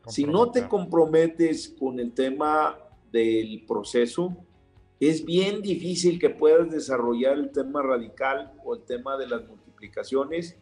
Si 0.09 0.25
no 0.25 0.51
te 0.51 0.69
comprometes 0.69 1.71
con 1.71 1.99
el 1.99 2.13
tema 2.13 2.79
del 3.11 3.65
proceso, 3.67 4.37
es 5.09 5.25
bien 5.25 5.63
difícil 5.63 6.21
que 6.21 6.31
puedas 6.31 6.71
desarrollar 6.71 7.37
el 7.37 7.51
tema 7.51 7.83
radical 7.83 8.53
o 8.65 8.77
el 8.77 8.83
tema 8.83 9.17
de 9.17 9.27
las 9.27 9.45
multiplicaciones 9.49 10.57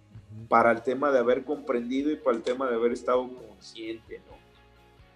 para 0.48 0.72
el 0.72 0.82
tema 0.82 1.12
de 1.12 1.18
haber 1.18 1.44
comprendido 1.44 2.10
y 2.10 2.16
para 2.16 2.38
el 2.38 2.42
tema 2.42 2.66
de 2.66 2.76
haber 2.76 2.92
estado 2.92 3.28
consciente, 3.28 4.22
¿no? 4.26 4.38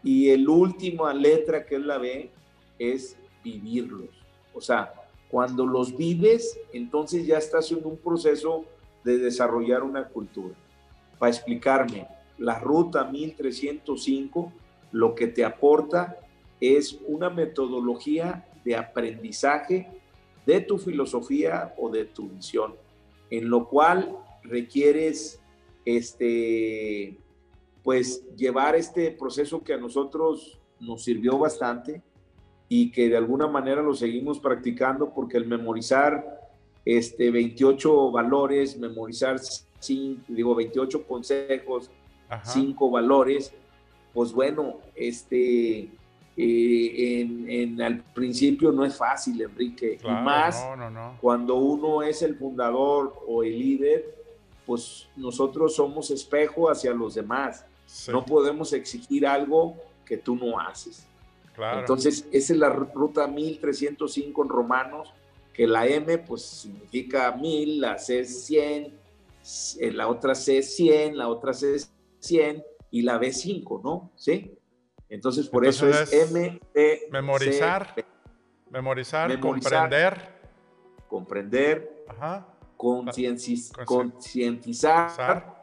Y 0.02 0.28
el 0.28 0.47
última 0.47 1.14
letra 1.14 1.64
que 1.64 1.76
es 1.76 1.81
la 1.81 1.97
B 1.97 2.31
es 2.78 3.16
vivirlos. 3.43 4.11
O 4.52 4.61
sea, 4.61 4.93
cuando 5.31 5.66
los 5.66 5.97
vives, 5.97 6.61
entonces 6.75 7.26
ya 7.26 7.38
estás 7.38 7.73
en 7.73 7.83
un 7.83 7.97
proceso 7.97 8.66
de 9.04 9.16
desarrollar 9.16 9.83
una 9.85 10.07
cultura. 10.07 10.54
Para 11.19 11.31
explicarme, 11.31 12.07
la 12.37 12.59
ruta 12.59 13.04
1305 13.04 14.52
lo 14.93 15.14
que 15.14 15.28
te 15.28 15.47
aporta 15.47 16.19
es 16.61 16.99
una 17.07 17.31
metodología 17.31 18.45
de 18.64 18.76
aprendizaje 18.76 19.88
de 20.47 20.61
tu 20.61 20.78
filosofía 20.78 21.75
o 21.78 21.90
de 21.90 22.04
tu 22.04 22.28
visión, 22.28 22.75
en 23.30 23.49
lo 23.49 23.68
cual 23.68 24.16
requieres 24.42 25.40
este 25.85 27.18
pues 27.83 28.25
llevar 28.35 28.75
este 28.75 29.11
proceso 29.11 29.62
que 29.62 29.75
a 29.75 29.76
nosotros 29.76 30.59
nos 30.80 31.04
sirvió 31.04 31.38
bastante 31.38 32.02
y 32.68 32.90
que 32.90 33.11
de 33.11 33.16
alguna 33.16 33.47
manera 33.47 33.83
lo 33.83 33.94
seguimos 33.94 34.40
practicando 34.40 35.12
porque 35.12 35.37
el 35.37 35.47
memorizar 35.47 36.40
este 36.85 37.30
28 37.30 38.11
valores, 38.11 38.78
memorizar 38.78 39.38
digo 40.28 40.54
28 40.54 41.06
consejos, 41.06 41.90
cinco 42.42 42.90
valores, 42.90 43.52
pues 44.12 44.33
bueno, 44.33 44.78
este, 44.94 45.90
eh, 46.36 47.20
en, 47.48 47.80
al 47.80 48.02
principio 48.02 48.72
no 48.72 48.84
es 48.84 48.96
fácil, 48.96 49.40
Enrique, 49.40 49.98
y 50.02 50.06
más 50.06 50.66
cuando 51.20 51.56
uno 51.56 52.02
es 52.02 52.22
el 52.22 52.36
fundador 52.36 53.14
o 53.26 53.42
el 53.42 53.58
líder, 53.58 54.14
pues 54.66 55.08
nosotros 55.16 55.76
somos 55.76 56.10
espejo 56.10 56.70
hacia 56.70 56.92
los 56.92 57.14
demás. 57.14 57.64
No 58.10 58.24
podemos 58.24 58.72
exigir 58.72 59.26
algo 59.26 59.76
que 60.04 60.16
tú 60.16 60.34
no 60.34 60.58
haces. 60.58 61.06
Entonces, 61.78 62.26
esa 62.32 62.52
es 62.52 62.58
la 62.58 62.68
ruta 62.68 63.28
1305 63.28 64.42
en 64.42 64.48
romanos, 64.48 65.12
que 65.52 65.66
la 65.68 65.86
M 65.86 66.18
pues 66.18 66.42
significa 66.42 67.30
mil, 67.36 67.80
la 67.80 67.96
C 67.98 68.20
es 68.20 68.44
100, 68.46 68.92
eh, 69.78 69.92
la 69.92 70.08
otra 70.08 70.34
C 70.34 70.58
es 70.58 70.74
100, 70.74 71.16
la 71.16 71.28
otra 71.28 71.52
C 71.52 71.76
es 71.76 71.92
100 72.18 72.64
y 72.90 73.02
la 73.02 73.20
B5, 73.20 73.82
¿no? 73.84 74.10
¿Sí? 74.16 74.50
Entonces, 75.08 75.49
por 75.49 75.64
eso 75.66 75.88
es, 75.88 76.12
M, 76.12 76.61
T, 76.73 77.08
memorizar, 77.11 77.94
memorizar, 78.70 79.40
comprender. 79.40 80.34
Comprender. 81.08 82.04
concientizar. 83.84 85.62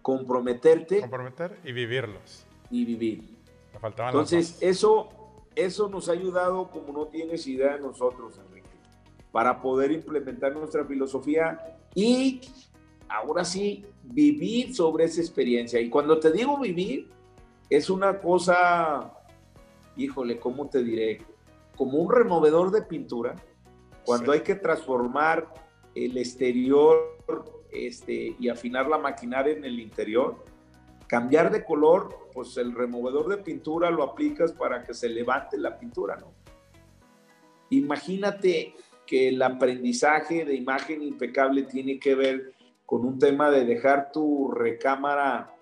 Comprometerte. 0.00 1.00
Comprometer 1.00 1.58
y 1.64 1.72
vivirlos. 1.72 2.46
Y 2.70 2.84
vivir. 2.84 3.36
Entonces, 3.82 4.56
eso, 4.60 5.08
eso 5.54 5.88
nos 5.88 6.08
ha 6.08 6.12
ayudado, 6.12 6.70
como 6.70 6.92
no 6.92 7.06
tienes 7.08 7.46
idea 7.46 7.74
de 7.74 7.80
nosotros, 7.80 8.38
Enrique, 8.38 8.68
para 9.30 9.60
poder 9.60 9.92
implementar 9.92 10.54
nuestra 10.54 10.84
filosofía 10.84 11.78
y 11.94 12.40
ahora 13.08 13.44
sí, 13.44 13.84
vivir 14.02 14.74
sobre 14.74 15.04
esa 15.04 15.20
experiencia. 15.20 15.80
Y 15.80 15.90
cuando 15.90 16.18
te 16.18 16.30
digo 16.32 16.58
vivir, 16.58 17.10
es 17.70 17.90
una 17.90 18.20
cosa, 18.20 19.12
híjole, 19.96 20.38
¿cómo 20.38 20.68
te 20.68 20.82
diré? 20.82 21.22
Como 21.76 21.98
un 21.98 22.12
removedor 22.12 22.70
de 22.70 22.82
pintura, 22.82 23.34
cuando 24.04 24.32
hay 24.32 24.40
que 24.40 24.54
transformar 24.54 25.52
el 25.94 26.16
exterior 26.16 27.18
este, 27.70 28.34
y 28.38 28.48
afinar 28.48 28.88
la 28.88 28.98
maquinaria 28.98 29.52
en 29.52 29.64
el 29.64 29.78
interior, 29.78 30.44
cambiar 31.06 31.50
de 31.50 31.64
color, 31.64 32.30
pues 32.32 32.56
el 32.56 32.74
removedor 32.74 33.28
de 33.28 33.38
pintura 33.38 33.90
lo 33.90 34.02
aplicas 34.02 34.52
para 34.52 34.82
que 34.82 34.94
se 34.94 35.08
levante 35.08 35.58
la 35.58 35.78
pintura, 35.78 36.16
¿no? 36.16 36.32
Imagínate 37.70 38.74
que 39.06 39.28
el 39.28 39.42
aprendizaje 39.42 40.44
de 40.44 40.54
imagen 40.54 41.02
impecable 41.02 41.62
tiene 41.64 41.98
que 41.98 42.14
ver 42.14 42.54
con 42.86 43.04
un 43.04 43.18
tema 43.18 43.50
de 43.50 43.64
dejar 43.64 44.12
tu 44.12 44.50
recámara, 44.50 45.54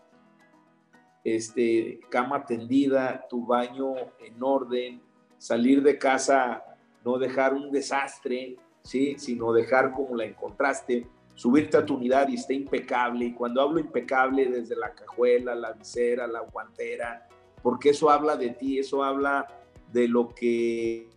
este, 1.26 1.98
cama 2.08 2.44
tendida, 2.44 3.26
tu 3.28 3.44
baño 3.44 3.94
en 4.20 4.40
orden, 4.40 5.00
salir 5.38 5.82
de 5.82 5.98
casa, 5.98 6.62
no 7.04 7.18
dejar 7.18 7.52
un 7.52 7.72
desastre, 7.72 8.54
¿sí? 8.82 9.16
sino 9.18 9.52
dejar 9.52 9.90
como 9.90 10.14
la 10.14 10.24
encontraste, 10.24 11.04
subirte 11.34 11.78
a 11.78 11.84
tu 11.84 11.96
unidad 11.96 12.28
y 12.28 12.36
esté 12.36 12.54
impecable. 12.54 13.24
Y 13.24 13.32
cuando 13.32 13.60
hablo 13.60 13.80
impecable, 13.80 14.46
desde 14.46 14.76
la 14.76 14.92
cajuela, 14.92 15.56
la 15.56 15.72
visera, 15.72 16.28
la 16.28 16.42
guantera, 16.42 17.26
porque 17.60 17.90
eso 17.90 18.08
habla 18.08 18.36
de 18.36 18.50
ti, 18.50 18.78
eso 18.78 19.02
habla 19.02 19.48
de 19.92 20.06
lo 20.06 20.28
que, 20.28 21.08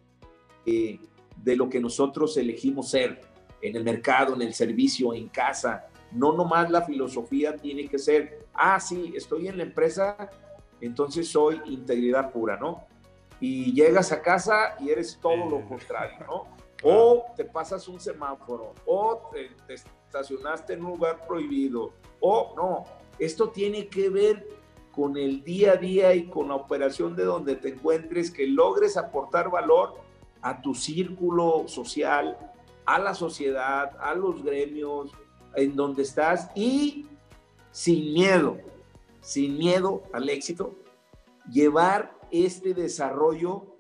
eh, 0.66 1.00
de 1.38 1.56
lo 1.56 1.70
que 1.70 1.80
nosotros 1.80 2.36
elegimos 2.36 2.90
ser 2.90 3.22
en 3.62 3.76
el 3.76 3.84
mercado, 3.84 4.34
en 4.34 4.42
el 4.42 4.56
servicio, 4.56 5.14
en 5.14 5.28
casa, 5.28 5.86
no 6.12 6.34
nomás 6.34 6.72
la 6.72 6.82
filosofía 6.82 7.56
tiene 7.56 7.88
que 7.88 8.00
ser, 8.00 8.40
ah, 8.60 8.80
sí, 8.80 9.14
estoy 9.16 9.48
en 9.48 9.58
la 9.58 9.64
empresa 9.64 10.30
entonces 10.82 11.30
soy 11.30 11.62
integridad 11.66 12.32
pura, 12.32 12.58
¿no? 12.58 12.86
Y 13.40 13.74
llegas 13.74 14.12
a 14.12 14.22
casa 14.22 14.76
y 14.80 14.90
eres 14.90 15.18
todo 15.22 15.50
lo 15.50 15.68
contrario, 15.68 16.26
¿no? 16.28 16.60
O 16.82 17.26
te 17.36 17.44
pasas 17.44 17.90
un 17.90 18.00
semáforo, 18.00 18.74
o 18.86 19.30
te, 19.34 19.50
te 19.68 19.74
estacionaste 19.74 20.72
en 20.72 20.86
un 20.86 20.92
lugar 20.92 21.28
prohibido, 21.28 21.92
o 22.22 22.54
no, 22.56 22.86
esto 23.20 23.50
tiene 23.50 23.90
que 23.90 24.10
ver 24.10 24.48
con 24.94 25.18
el 25.18 25.44
día 25.44 25.74
a 25.74 25.76
día 25.76 26.16
y 26.16 26.30
con 26.30 26.48
la 26.48 26.56
operación 26.56 27.18
de 27.18 27.26
donde 27.26 27.58
te 27.58 27.68
encuentres, 27.68 28.32
que 28.32 28.48
logres 28.48 28.96
aportar 28.96 29.52
valor 29.52 29.96
a 30.42 30.62
tu 30.62 30.74
círculo 30.74 31.68
social, 31.68 32.38
a 32.86 32.98
la 32.98 33.14
sociedad, 33.14 33.98
a 34.00 34.16
los 34.16 34.42
gremios, 34.42 35.12
en 35.56 35.76
donde 35.76 36.04
estás 36.04 36.50
y 36.56 37.09
sin 37.80 38.14
miedo, 38.14 38.58
sin 39.22 39.58
miedo 39.58 40.04
al 40.12 40.28
éxito, 40.28 40.76
llevar 41.50 42.14
este 42.30 42.74
desarrollo, 42.74 43.78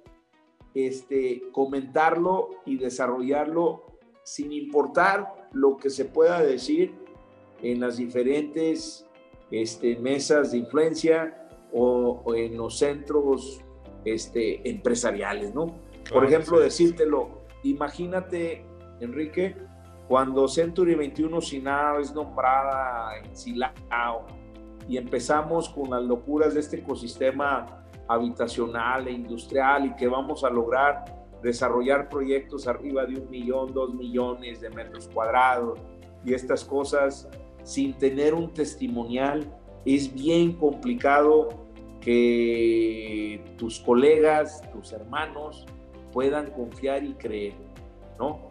este, 0.74 1.44
comentarlo 1.51 2.51
y 2.65 2.77
desarrollarlo 2.77 3.84
sin 4.24 4.53
importar 4.53 5.50
lo 5.51 5.75
que 5.75 5.89
se 5.89 6.06
pueda 6.06 6.41
decir 6.41 6.94
en 7.62 7.82
las 7.82 7.98
diferentes 7.98 9.06
este, 9.51 9.98
mesas 9.98 10.53
de 10.53 10.60
influencia 10.60 11.50
o, 11.74 12.24
en 12.36 12.56
los 12.56 12.77
centros 12.77 13.60
este, 14.06 14.70
empresariales, 14.70 15.53
¿no? 15.53 15.75
Por 16.10 16.24
ejemplo, 16.24 16.58
decírtelo, 16.62 17.41
imagínate, 17.63 18.63
Enrique, 19.01 19.58
cuando 20.10 20.48
Century 20.48 20.96
21 20.96 21.39
Sinao 21.39 22.00
es 22.00 22.12
nombrada 22.16 23.16
en 23.20 23.36
Silao 23.36 24.25
y 24.88 24.98
empezamos 24.98 25.70
con 25.70 25.92
las 25.92 26.01
locuras 26.01 26.56
de 26.56 26.62
este 26.62 26.78
ecosistema 26.78 27.86
habitacional 28.08 29.08
e 29.08 29.12
industrial 29.12 29.86
y 29.86 29.96
que 29.96 30.08
vamos 30.08 30.44
a 30.44 30.50
lograr 30.50 31.06
desarrollar 31.44 32.10
proyectos 32.10 32.68
arriba 32.68 33.06
de 33.06 33.20
un 33.20 33.30
millón, 33.30 33.72
dos 33.72 33.94
millones 33.94 34.62
de 34.62 34.72
metros 34.72 35.08
cuadrados 35.13 35.80
y 36.25 36.34
estas 36.34 36.66
cosas 36.66 37.30
sin 37.62 37.94
tener 37.94 38.34
un 38.34 38.51
testimonial, 38.51 39.46
es 39.86 40.12
bien 40.12 40.54
complicado 40.54 41.50
que 42.01 43.46
tus 43.60 43.80
colegas, 43.80 44.63
tus 44.72 44.92
hermanos 44.92 45.68
puedan 46.12 46.50
confiar 46.50 47.04
y 47.04 47.13
creer, 47.13 47.54
¿no? 48.18 48.49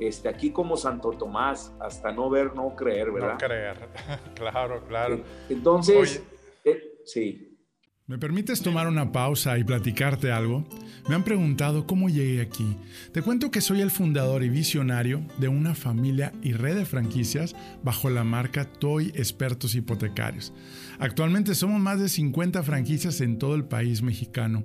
Este, 0.00 0.30
aquí 0.30 0.50
como 0.50 0.78
Santo 0.78 1.10
Tomás, 1.10 1.74
hasta 1.78 2.10
no 2.10 2.30
ver, 2.30 2.54
no 2.54 2.74
creer, 2.74 3.12
¿verdad? 3.12 3.32
No 3.32 3.38
creer, 3.38 3.76
claro, 4.34 4.82
claro. 4.88 5.20
Entonces, 5.50 6.22
eh, 6.64 7.02
sí. 7.04 7.58
¿Me 8.06 8.18
permites 8.18 8.62
tomar 8.62 8.88
una 8.88 9.12
pausa 9.12 9.58
y 9.58 9.62
platicarte 9.62 10.32
algo? 10.32 10.66
Me 11.08 11.14
han 11.14 11.22
preguntado 11.22 11.86
cómo 11.86 12.08
llegué 12.08 12.40
aquí. 12.40 12.76
Te 13.12 13.22
cuento 13.22 13.50
que 13.50 13.60
soy 13.60 13.82
el 13.82 13.90
fundador 13.90 14.42
y 14.42 14.48
visionario 14.48 15.22
de 15.38 15.48
una 15.48 15.74
familia 15.74 16.32
y 16.42 16.54
red 16.54 16.76
de 16.76 16.86
franquicias 16.86 17.54
bajo 17.84 18.10
la 18.10 18.24
marca 18.24 18.64
Toy 18.64 19.12
Expertos 19.14 19.74
Hipotecarios. 19.74 20.52
Actualmente 20.98 21.54
somos 21.54 21.78
más 21.78 22.00
de 22.00 22.08
50 22.08 22.62
franquicias 22.62 23.20
en 23.20 23.38
todo 23.38 23.54
el 23.54 23.64
país 23.64 24.02
mexicano 24.02 24.64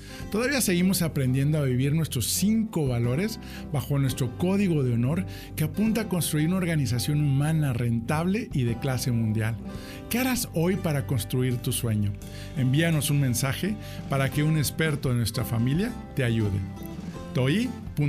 Todavía 0.29 0.61
seguimos 0.61 1.01
aprendiendo 1.01 1.57
a 1.57 1.63
vivir 1.63 1.93
nuestros 1.93 2.27
cinco 2.27 2.87
valores 2.87 3.39
bajo 3.71 3.97
nuestro 3.99 4.37
código 4.37 4.83
de 4.83 4.93
honor 4.93 5.25
que 5.55 5.63
apunta 5.63 6.01
a 6.01 6.09
construir 6.09 6.47
una 6.47 6.57
organización 6.57 7.21
humana 7.21 7.73
rentable 7.73 8.49
y 8.53 8.63
de 8.63 8.77
clase 8.77 9.11
mundial. 9.11 9.55
¿Qué 10.09 10.19
harás 10.19 10.49
hoy 10.53 10.75
para 10.75 11.07
construir 11.07 11.57
tu 11.57 11.71
sueño? 11.71 12.13
Envíanos 12.57 13.09
un 13.09 13.21
mensaje 13.21 13.75
para 14.09 14.29
que 14.29 14.43
un 14.43 14.57
experto 14.57 15.09
de 15.09 15.15
nuestra 15.15 15.43
familia 15.43 15.91
te 16.15 16.23
ayude. 16.23 16.59
toi.com.mx 17.33 18.05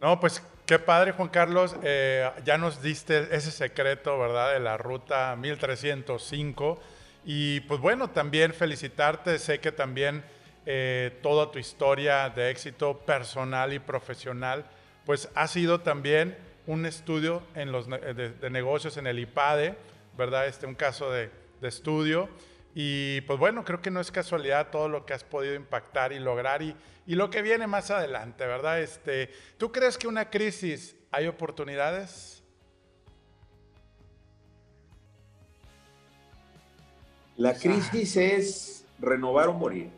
No, 0.00 0.20
pues 0.20 0.42
qué 0.66 0.78
padre 0.78 1.12
Juan 1.12 1.28
Carlos, 1.28 1.76
eh, 1.82 2.28
ya 2.44 2.58
nos 2.58 2.82
diste 2.82 3.34
ese 3.36 3.50
secreto, 3.50 4.18
¿verdad? 4.18 4.54
De 4.54 4.60
la 4.60 4.76
ruta 4.76 5.36
1305 5.36 6.80
y 7.24 7.60
pues 7.60 7.80
bueno, 7.80 8.10
también 8.10 8.52
felicitarte, 8.52 9.38
sé 9.38 9.60
que 9.60 9.72
también 9.72 10.22
eh, 10.66 11.18
toda 11.22 11.50
tu 11.50 11.58
historia 11.58 12.30
de 12.30 12.50
éxito 12.50 12.98
personal 13.00 13.72
y 13.72 13.78
profesional, 13.78 14.64
pues 15.04 15.28
ha 15.34 15.46
sido 15.48 15.80
también 15.80 16.36
un 16.66 16.86
estudio 16.86 17.42
en 17.54 17.72
los, 17.72 17.88
de, 17.88 18.50
negocios 18.50 18.96
en 18.96 19.06
el 19.06 19.18
IPADE, 19.18 19.74
¿verdad? 20.16 20.46
Este, 20.46 20.66
un 20.66 20.74
caso 20.74 21.10
de, 21.10 21.30
de, 21.60 21.68
estudio. 21.68 22.28
Y 22.74 23.20
pues 23.22 23.38
bueno, 23.38 23.64
creo 23.64 23.80
que 23.80 23.90
no 23.90 24.00
es 24.00 24.10
casualidad 24.10 24.70
todo 24.70 24.88
lo 24.88 25.06
que 25.06 25.12
has 25.12 25.24
podido 25.24 25.54
impactar 25.54 26.12
y 26.12 26.18
lograr 26.18 26.62
y, 26.62 26.74
y 27.06 27.14
lo 27.14 27.30
que 27.30 27.42
viene 27.42 27.66
más 27.66 27.90
adelante, 27.90 28.46
¿verdad? 28.46 28.80
Este, 28.80 29.30
¿Tú 29.58 29.70
crees 29.70 29.98
que 29.98 30.08
una 30.08 30.30
crisis 30.30 30.96
hay 31.10 31.26
oportunidades? 31.26 32.43
La 37.36 37.54
crisis 37.54 38.16
es 38.16 38.84
renovar 39.00 39.48
o 39.48 39.54
morir. 39.54 39.88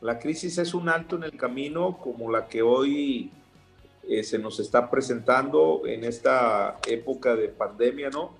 La 0.00 0.18
crisis 0.18 0.56
es 0.56 0.72
un 0.72 0.88
alto 0.88 1.16
en 1.16 1.24
el 1.24 1.36
camino 1.36 1.98
como 1.98 2.30
la 2.30 2.48
que 2.48 2.62
hoy 2.62 3.30
eh, 4.08 4.24
se 4.24 4.38
nos 4.38 4.58
está 4.58 4.90
presentando 4.90 5.82
en 5.86 6.02
esta 6.04 6.78
época 6.88 7.36
de 7.36 7.48
pandemia, 7.48 8.08
¿no? 8.08 8.32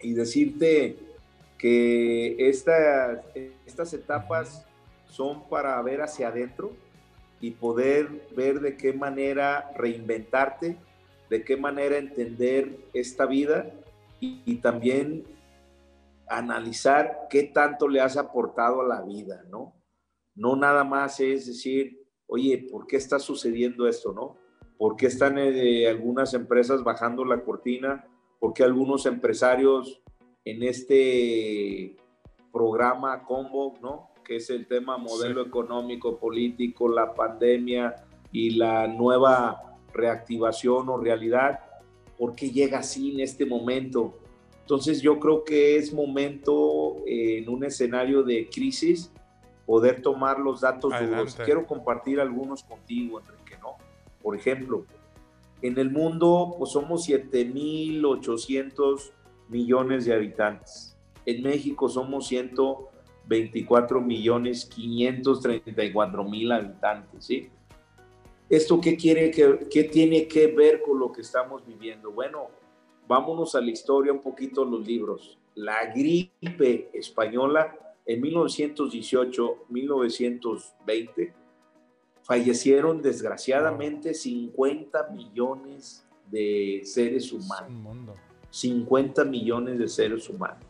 Y 0.00 0.12
decirte 0.12 0.96
que 1.58 2.48
esta, 2.48 3.22
estas 3.66 3.92
etapas 3.92 4.64
son 5.10 5.42
para 5.48 5.80
ver 5.82 6.00
hacia 6.00 6.28
adentro 6.28 6.72
y 7.40 7.50
poder 7.50 8.08
ver 8.36 8.60
de 8.60 8.76
qué 8.76 8.92
manera 8.92 9.72
reinventarte, 9.76 10.76
de 11.28 11.44
qué 11.44 11.56
manera 11.56 11.98
entender 11.98 12.78
esta 12.94 13.26
vida 13.26 13.70
y, 14.20 14.42
y 14.46 14.56
también 14.56 15.24
analizar 16.28 17.26
qué 17.28 17.44
tanto 17.44 17.88
le 17.88 18.00
has 18.00 18.16
aportado 18.16 18.80
a 18.80 18.86
la 18.86 19.02
vida, 19.02 19.44
¿no? 19.50 19.74
No 20.34 20.56
nada 20.56 20.84
más 20.84 21.20
es 21.20 21.46
decir, 21.46 22.00
oye, 22.26 22.66
¿por 22.70 22.86
qué 22.86 22.96
está 22.96 23.18
sucediendo 23.18 23.86
esto, 23.86 24.12
no? 24.12 24.36
¿Por 24.78 24.96
qué 24.96 25.06
están 25.06 25.38
eh, 25.38 25.86
algunas 25.86 26.34
empresas 26.34 26.82
bajando 26.82 27.24
la 27.24 27.42
cortina? 27.42 28.06
¿Por 28.40 28.52
qué 28.52 28.64
algunos 28.64 29.06
empresarios 29.06 30.02
en 30.44 30.62
este 30.62 31.96
programa 32.52 33.24
Combo, 33.24 33.78
¿no? 33.80 34.10
Que 34.24 34.36
es 34.36 34.50
el 34.50 34.66
tema 34.66 34.98
modelo 34.98 35.42
económico, 35.42 36.18
político, 36.18 36.88
la 36.88 37.14
pandemia 37.14 37.94
y 38.30 38.50
la 38.50 38.86
nueva 38.88 39.78
reactivación 39.92 40.88
o 40.88 40.96
realidad, 40.96 41.60
¿por 42.18 42.34
qué 42.34 42.50
llega 42.50 42.78
así 42.78 43.12
en 43.12 43.20
este 43.20 43.46
momento? 43.46 44.18
Entonces 44.62 45.02
yo 45.02 45.20
creo 45.20 45.44
que 45.44 45.76
es 45.76 45.92
momento 45.92 46.96
eh, 47.06 47.38
en 47.38 47.48
un 47.48 47.64
escenario 47.64 48.22
de 48.22 48.48
crisis 48.48 49.10
poder 49.66 50.02
tomar 50.02 50.38
los 50.38 50.60
datos 50.60 50.92
duros. 51.00 51.36
Quiero 51.44 51.66
compartir 51.66 52.20
algunos 52.20 52.62
contigo, 52.62 53.20
Enrique, 53.20 53.56
¿no? 53.60 53.76
Por 54.22 54.36
ejemplo, 54.36 54.86
en 55.60 55.76
el 55.78 55.90
mundo 55.90 56.54
pues 56.58 56.70
somos 56.72 57.08
7.800 57.08 59.10
millones 59.48 60.04
de 60.04 60.14
habitantes. 60.14 60.96
En 61.26 61.42
México 61.42 61.88
somos 61.88 62.28
124 62.28 64.00
millones 64.00 64.66
534 64.66 66.24
mil 66.24 66.52
habitantes, 66.52 67.24
¿sí? 67.24 67.48
¿Esto 68.48 68.80
qué, 68.80 68.96
quiere, 68.96 69.30
que, 69.30 69.66
qué 69.70 69.84
tiene 69.84 70.28
que 70.28 70.48
ver 70.48 70.82
con 70.82 70.98
lo 70.98 71.10
que 71.10 71.22
estamos 71.22 71.66
viviendo? 71.66 72.12
Bueno, 72.12 72.50
vámonos 73.08 73.54
a 73.54 73.60
la 73.60 73.70
historia 73.70 74.12
un 74.12 74.20
poquito 74.20 74.64
los 74.64 74.86
libros. 74.86 75.38
La 75.54 75.86
gripe 75.92 76.90
española 76.92 77.76
en 78.06 78.20
1918, 78.20 79.64
1920, 79.68 81.32
fallecieron 82.22 83.02
desgraciadamente 83.02 84.14
50 84.14 85.08
millones 85.08 86.06
de 86.30 86.82
seres 86.84 87.32
humanos. 87.32 88.16
50 88.50 89.24
millones 89.24 89.78
de 89.78 89.88
seres 89.88 90.28
humanos. 90.28 90.64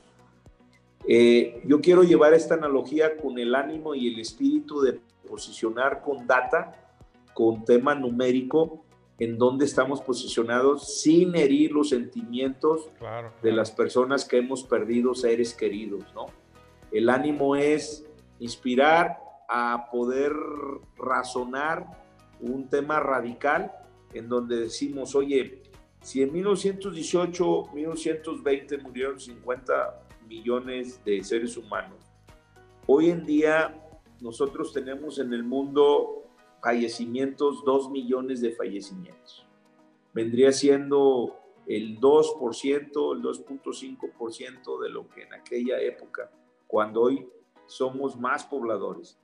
Eh, 1.07 1.63
yo 1.67 1.81
quiero 1.81 2.05
llevar 2.05 2.33
esta 2.33 2.55
analogía 2.55 3.17
con 3.17 3.39
el 3.39 3.55
ánimo 3.55 3.95
y 3.95 4.09
el 4.09 4.21
espíritu 4.21 4.81
de 4.81 5.01
posicionar 5.29 6.01
con 6.01 6.27
data, 6.27 6.95
con 7.35 7.65
tema 7.65 7.95
numérico, 7.95 8.85
en 9.23 9.39
dónde 9.39 9.67
estamos 9.67 10.01
posicionados 10.01 11.01
sin 11.01 11.37
herir 11.37 11.71
los 11.71 11.91
sentimientos 11.91 12.89
de 13.41 13.53
las 13.53 13.71
personas 13.71 14.25
que 14.25 14.39
hemos 14.39 14.65
perdido 14.65 15.15
seres 15.15 15.55
queridos, 15.55 16.05
¿no? 16.13 16.27
El 16.91 17.09
ánimo 17.09 17.55
es 17.55 18.05
inspirar 18.41 19.19
a 19.49 19.89
poder 19.93 20.33
razonar 20.97 21.87
un 22.41 22.69
tema 22.69 22.99
radical 22.99 23.71
en 24.13 24.29
donde 24.29 24.57
decimos, 24.57 25.15
oye, 25.15 25.63
si 26.01 26.23
en 26.23 26.33
1918, 26.33 27.69
1920 27.73 28.79
murieron 28.79 29.21
50 29.21 30.03
millones 30.27 31.01
de 31.05 31.23
seres 31.23 31.57
humanos, 31.57 31.99
hoy 32.89 33.11
en 33.11 33.25
día 33.25 33.79
nosotros 34.21 34.73
tenemos 34.73 35.21
en 35.21 35.33
el 35.33 35.45
mundo 35.45 36.22
fallecimientos, 36.63 37.65
2 37.65 37.91
millones 37.91 38.41
de 38.41 38.53
fallecimientos. 38.53 39.45
Vendría 40.15 40.53
siendo 40.53 41.37
el 41.67 42.01
2%, 42.01 43.17
el 43.17 43.23
2.5% 43.23 44.83
de 44.83 44.89
lo 44.91 45.09
que 45.09 45.23
en 45.23 45.35
aquella 45.35 45.81
época, 45.81 46.31
cuando 46.67 47.03
hoy 47.03 47.29
somos 47.67 48.19
más 48.19 48.45
pobladores. 48.45 49.19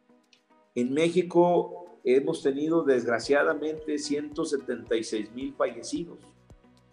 En 0.75 0.93
México 0.93 1.99
hemos 2.05 2.43
tenido 2.43 2.83
desgraciadamente 2.83 3.99
176 3.99 5.33
mil 5.33 5.55
fallecidos 5.55 6.19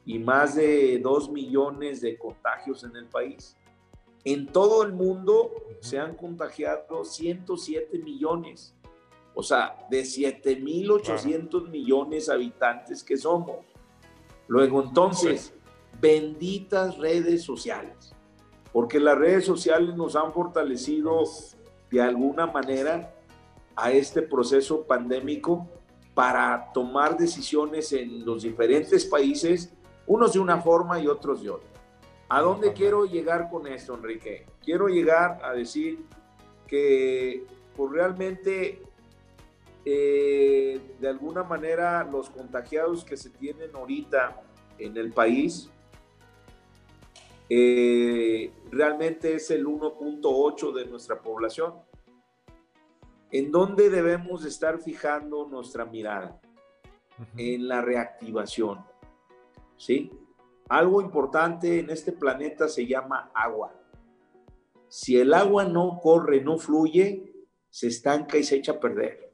y 0.06 0.20
más 0.20 0.56
de 0.56 1.00
2 1.00 1.32
millones 1.32 2.02
de 2.02 2.18
contagios 2.18 2.84
en 2.84 2.96
el 2.96 3.06
país. 3.06 3.56
En 4.24 4.48
todo 4.48 4.84
el 4.84 4.94
mundo 4.94 5.52
se 5.80 6.00
han 6.00 6.16
contagiado 6.16 7.04
107 7.04 8.00
millones 8.00 8.76
o 9.36 9.44
sea, 9.44 9.86
de 9.90 10.02
7.800 10.02 11.70
millones 11.70 12.28
de 12.28 12.34
habitantes 12.34 13.04
que 13.04 13.18
somos. 13.18 13.58
Luego, 14.48 14.82
entonces, 14.82 15.54
benditas 16.00 16.98
redes 16.98 17.44
sociales, 17.44 18.16
porque 18.72 19.00
las 19.00 19.18
redes 19.18 19.46
sociales 19.46 19.94
nos 19.96 20.16
han 20.16 20.32
fortalecido 20.34 21.24
de 21.92 22.02
alguna 22.02 22.48
manera 22.48 23.14
a 23.76 23.92
este 23.92 24.22
proceso 24.22 24.84
pandémico 24.84 25.68
para 26.14 26.72
tomar 26.74 27.18
decisiones 27.18 27.92
en 27.92 28.26
los 28.26 28.44
diferentes 28.44 29.06
países, 29.06 29.74
unos 30.08 30.32
de 30.34 30.40
una 30.40 30.62
forma 30.62 31.00
y 31.00 31.08
otros 31.08 31.44
de 31.44 31.50
otra. 31.50 31.70
¿A 32.30 32.42
dónde 32.42 32.72
quiero 32.72 33.06
llegar 33.06 33.50
con 33.50 33.68
esto, 33.68 33.96
Enrique? 33.96 34.46
Quiero 34.64 34.88
llegar 34.88 35.42
a 35.44 35.52
decir 35.52 36.06
que 36.68 37.46
pues, 37.76 37.92
realmente 37.92 38.82
eh, 39.88 40.82
de 41.00 41.08
alguna 41.08 41.44
manera 41.44 42.04
los 42.04 42.32
contagiados 42.32 43.06
que 43.06 43.16
se 43.16 43.30
tienen 43.30 43.76
ahorita 43.76 44.42
en 44.80 44.98
el 44.98 45.14
país 45.14 45.70
eh, 47.48 48.52
realmente 48.72 49.36
es 49.36 49.52
el 49.52 49.68
1.8 49.68 50.74
de 50.74 50.86
nuestra 50.88 51.22
población. 51.22 51.76
¿En 53.32 53.52
dónde 53.52 53.92
debemos 53.92 54.44
estar 54.44 54.80
fijando 54.80 55.46
nuestra 55.48 55.86
mirada? 55.86 56.42
En 57.38 57.68
la 57.68 57.82
reactivación. 57.82 58.84
¿Sí? 59.78 60.12
Algo 60.68 61.00
importante 61.00 61.80
en 61.80 61.92
este 61.92 62.12
planeta 62.12 62.68
se 62.68 62.88
llama 62.88 63.30
agua. 63.36 63.72
Si 64.88 65.20
el 65.20 65.34
agua 65.34 65.66
no 65.66 66.00
corre, 66.02 66.42
no 66.42 66.58
fluye, 66.58 67.32
se 67.70 67.88
estanca 67.88 68.38
y 68.38 68.44
se 68.44 68.56
echa 68.56 68.74
a 68.74 68.80
perder 68.80 69.25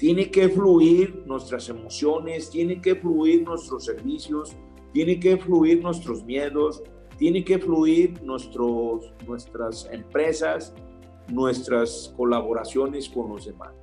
tiene 0.00 0.30
que 0.30 0.48
fluir 0.48 1.24
nuestras 1.26 1.68
emociones, 1.68 2.48
tiene 2.48 2.80
que 2.80 2.96
fluir 2.96 3.42
nuestros 3.42 3.84
servicios, 3.84 4.56
tiene 4.94 5.20
que 5.20 5.36
fluir 5.36 5.82
nuestros 5.82 6.24
miedos, 6.24 6.82
tiene 7.18 7.44
que 7.44 7.58
fluir 7.58 8.22
nuestros, 8.22 9.12
nuestras 9.26 9.86
empresas, 9.92 10.72
nuestras 11.28 12.14
colaboraciones 12.16 13.10
con 13.10 13.28
los 13.28 13.44
demás. 13.44 13.74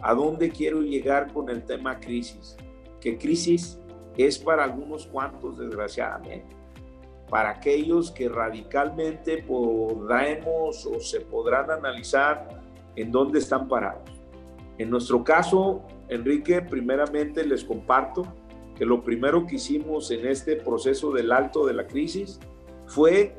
¿A 0.00 0.14
dónde 0.14 0.48
quiero 0.48 0.80
llegar 0.80 1.30
con 1.34 1.50
el 1.50 1.62
tema 1.64 2.00
crisis? 2.00 2.56
Que 2.98 3.18
crisis 3.18 3.78
es 4.16 4.38
para 4.38 4.64
algunos 4.64 5.06
cuantos, 5.06 5.58
desgraciadamente. 5.58 6.56
Para 7.28 7.50
aquellos 7.50 8.10
que 8.10 8.26
radicalmente 8.26 9.42
podremos 9.42 10.86
o 10.86 10.98
se 10.98 11.20
podrán 11.20 11.70
analizar 11.70 12.48
en 12.96 13.12
dónde 13.12 13.40
están 13.40 13.68
parados. 13.68 14.13
En 14.78 14.90
nuestro 14.90 15.22
caso, 15.22 15.82
Enrique, 16.08 16.60
primeramente 16.62 17.44
les 17.46 17.64
comparto 17.64 18.24
que 18.76 18.84
lo 18.84 19.02
primero 19.04 19.46
que 19.46 19.56
hicimos 19.56 20.10
en 20.10 20.26
este 20.26 20.56
proceso 20.56 21.12
del 21.12 21.30
alto 21.30 21.64
de 21.64 21.74
la 21.74 21.86
crisis 21.86 22.40
fue 22.86 23.36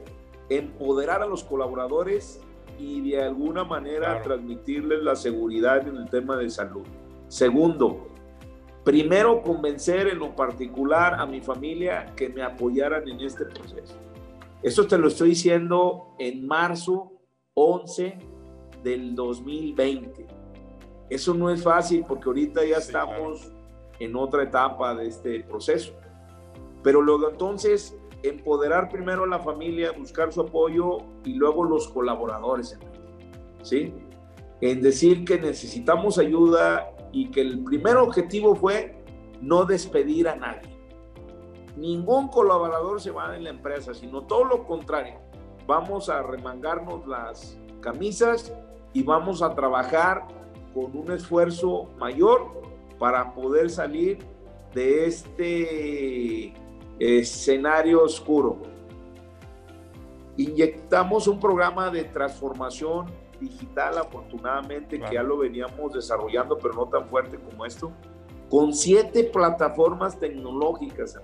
empoderar 0.50 1.21
a 1.21 1.26
los 1.26 1.43
colaboradores 1.43 2.39
y 2.80 3.10
de 3.10 3.21
alguna 3.21 3.63
manera 3.63 4.21
transmitirles 4.21 5.02
la 5.04 5.15
seguridad 5.15 5.88
en 5.88 5.98
el 5.98 6.10
tema 6.10 6.38
de 6.38 6.50
salud. 6.50 6.86
Segundo, 7.28 8.08
primero 8.84 9.41
convencer 9.41 10.08
en 10.08 10.19
lo 10.19 10.36
particular 10.36 11.15
a 11.19 11.26
mi 11.26 11.41
familia 11.41 12.13
que 12.15 12.30
me 12.30 12.43
apoyaran 12.43 13.08
en 13.08 13.19
este 13.21 13.45
proceso. 13.45 13.95
Esto 14.63 14.88
te 14.88 14.98
lo 14.98 15.08
estoy 15.08 15.30
diciendo 15.30 16.15
en 16.17 16.48
marzo 16.48 17.12
11 17.56 18.17
del 18.84 19.15
2020. 19.15 20.44
Eso 21.10 21.34
no 21.34 21.50
es 21.50 21.63
fácil 21.63 22.04
porque 22.08 22.26
ahorita 22.28 22.65
ya 22.65 22.78
estamos 22.78 23.52
en 24.00 24.15
otra 24.15 24.44
etapa 24.44 24.96
de 24.96 25.08
este 25.08 25.44
proceso. 25.44 25.94
Pero 26.84 27.02
luego 27.02 27.30
entonces, 27.30 27.98
empoderar 28.24 28.89
primero 28.89 29.24
a 29.24 29.28
la 29.28 29.39
familia, 29.39 29.91
buscar 29.91 30.32
su 30.32 30.41
apoyo 30.41 30.98
y 31.24 31.34
luego 31.34 31.63
los 31.63 31.88
colaboradores. 31.89 32.78
¿Sí? 33.62 33.94
En 34.62 34.82
decir 34.82 35.26
que 35.26 35.39
necesitamos 35.39 36.18
ayuda 36.18 36.91
y 37.12 37.30
que 37.32 37.41
el 37.41 37.63
primer 37.63 37.98
objetivo 37.98 38.56
fue 38.56 39.04
no 39.41 39.65
despedir 39.65 40.28
a 40.28 40.36
nadie. 40.36 40.76
Ningún 41.76 42.30
colaborador 42.30 43.02
se 43.02 43.12
va 43.12 43.32
de 43.32 43.41
la 43.41 43.50
empresa, 43.50 43.94
sino 43.94 44.22
todo 44.22 44.46
lo 44.46 44.65
contrario. 44.65 45.20
Vamos 45.68 46.10
a 46.10 46.22
remangarnos 46.22 47.06
las 47.08 47.60
camisas 47.82 48.54
y 48.94 49.04
vamos 49.04 49.41
a 49.41 49.54
trabajar 49.56 50.28
con 50.75 50.95
un 50.95 51.09
esfuerzo 51.11 51.89
mayor 51.97 52.51
para 52.99 53.33
poder 53.33 53.69
salir 53.69 54.19
de 54.73 55.05
este 55.05 56.53
escenario 56.99 58.03
oscuro. 58.03 58.57
Inyectamos 60.35 61.29
un 61.29 61.39
programa 61.39 61.89
de 61.89 62.03
transformación 62.03 63.05
digital, 63.39 63.97
afortunadamente, 63.97 64.99
que 64.99 65.13
ya 65.13 65.23
lo 65.23 65.38
veníamos 65.38 65.93
desarrollando, 65.93 66.57
pero 66.57 66.73
no 66.73 66.88
tan 66.88 67.07
fuerte 67.07 67.39
como 67.39 67.65
esto, 67.65 67.93
con 68.49 68.73
siete 68.73 69.23
plataformas 69.23 70.19
tecnológicas, 70.19 71.17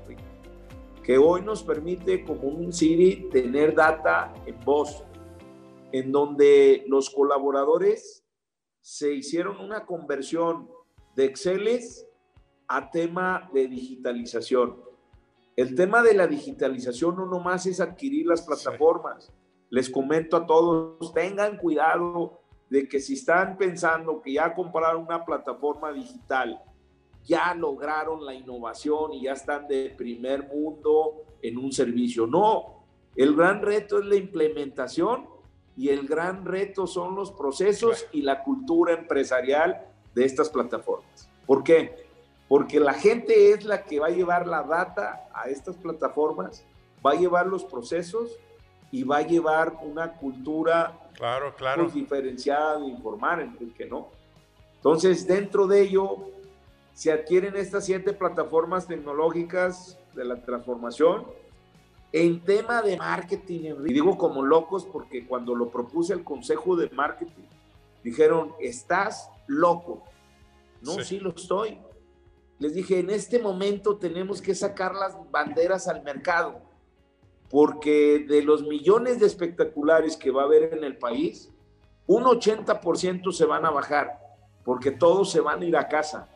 que 1.04 1.18
hoy 1.18 1.42
nos 1.42 1.62
permite, 1.62 2.24
como 2.24 2.44
un 2.44 2.72
Siri, 2.72 3.28
tener 3.32 3.76
data 3.76 4.34
en 4.46 4.58
voz, 4.64 5.04
en 5.92 6.12
donde 6.14 6.86
los 6.88 7.10
colaboradores 7.10 8.21
se 8.82 9.14
hicieron 9.14 9.60
una 9.60 9.86
conversión 9.86 10.68
de 11.16 11.26
Exceles 11.26 12.08
a 12.68 12.90
tema 12.90 13.50
de 13.54 13.68
digitalización. 13.68 14.78
El 15.56 15.76
tema 15.76 16.02
de 16.02 16.16
la 16.16 16.28
digitalización 16.28 17.16
no 17.16 17.26
nomás 17.26 17.66
es 17.68 17.80
adquirir 17.80 18.26
las 18.26 18.42
plataformas. 18.42 19.32
Les 19.70 19.90
comento 19.90 20.38
a 20.38 20.46
todos, 20.46 21.14
tengan 21.14 21.58
cuidado 21.58 22.42
de 22.70 22.88
que 22.88 23.00
si 23.00 23.14
están 23.14 23.58
pensando 23.58 24.22
que 24.22 24.34
ya 24.34 24.54
compraron 24.54 25.04
una 25.04 25.24
plataforma 25.24 25.92
digital, 25.92 26.60
ya 27.24 27.54
lograron 27.54 28.26
la 28.26 28.34
innovación 28.34 29.14
y 29.14 29.24
ya 29.24 29.34
están 29.34 29.68
de 29.68 29.94
primer 29.96 30.48
mundo 30.48 31.26
en 31.42 31.58
un 31.58 31.72
servicio. 31.72 32.26
No, 32.26 32.86
el 33.16 33.36
gran 33.36 33.62
reto 33.62 34.00
es 34.00 34.06
la 34.06 34.16
implementación 34.16 35.28
y 35.82 35.90
el 35.90 36.08
gran 36.08 36.46
reto 36.46 36.86
son 36.86 37.16
los 37.16 37.32
procesos 37.32 38.06
y 38.12 38.22
la 38.22 38.44
cultura 38.44 38.94
empresarial 38.94 39.84
de 40.14 40.26
estas 40.26 40.48
plataformas. 40.48 41.28
¿Por 41.48 41.64
qué? 41.64 42.06
Porque 42.48 42.80
la 42.80 42.94
gente 42.94 43.52
es 43.52 43.66
la 43.66 43.84
que 43.84 44.00
va 44.00 44.06
a 44.06 44.12
llevar 44.12 44.46
la 44.46 44.62
data 44.62 45.28
a 45.34 45.50
estas 45.50 45.76
plataformas, 45.78 46.64
va 47.04 47.14
a 47.14 47.16
llevar 47.16 47.48
los 47.48 47.64
procesos 47.64 48.38
y 48.92 49.02
va 49.02 49.18
a 49.18 49.22
llevar 49.24 49.76
una 49.82 50.14
cultura 50.20 51.00
claro, 51.16 51.56
claro. 51.56 51.86
Pues, 51.86 51.96
diferenciada 51.96 52.80
de 52.80 52.86
informar, 52.86 53.42
en 53.42 53.74
que 53.74 53.88
no. 53.88 54.10
Entonces, 54.76 55.26
dentro 55.26 55.66
de 55.66 55.82
ello, 55.82 56.16
se 56.94 57.12
adquieren 57.12 57.56
estas 57.56 57.86
siete 57.86 58.14
plataformas 58.14 58.86
tecnológicas 58.86 59.98
de 60.14 60.26
la 60.26 60.44
transformación 60.44 61.26
en 62.14 62.44
tema 62.44 62.82
de 62.82 62.98
marketing, 62.98 63.76
y 63.88 63.94
digo 63.94 64.18
como 64.18 64.44
locos 64.44 64.86
porque 64.86 65.26
cuando 65.26 65.56
lo 65.56 65.70
propuse 65.70 66.14
al 66.14 66.24
Consejo 66.24 66.76
de 66.76 66.90
Marketing, 66.90 67.44
dijeron, 68.04 68.54
estás 68.60 69.30
loco. 69.48 70.04
No, 70.82 70.94
sí, 71.04 71.20
lo 71.20 71.30
estoy. 71.30 71.78
les 72.60 72.74
dije, 72.74 73.00
en 73.00 73.10
este 73.10 73.40
momento 73.40 73.98
tenemos 73.98 74.42
que 74.42 74.54
sacar 74.54 74.94
las 74.94 75.16
banderas 75.32 75.88
al 75.88 76.04
mercado, 76.04 76.62
porque 77.50 78.26
de 78.28 78.42
los 78.44 78.64
millones 78.64 79.20
de 79.20 79.28
espectaculares 79.28 80.18
que 80.18 80.32
va 80.32 80.44
a 80.44 80.46
haber 80.46 80.74
en 80.74 80.84
el 80.84 80.98
país, 80.98 81.50
un 82.08 82.24
80% 82.24 83.32
se 83.32 83.46
van 83.46 83.66
a 83.66 83.72
bajar, 83.72 84.20
porque 84.66 84.92
todos 84.92 85.32
se 85.32 85.40
van 85.40 85.62
a 85.62 85.66
ir 85.66 85.78
a 85.78 85.88
casa. 85.88 86.28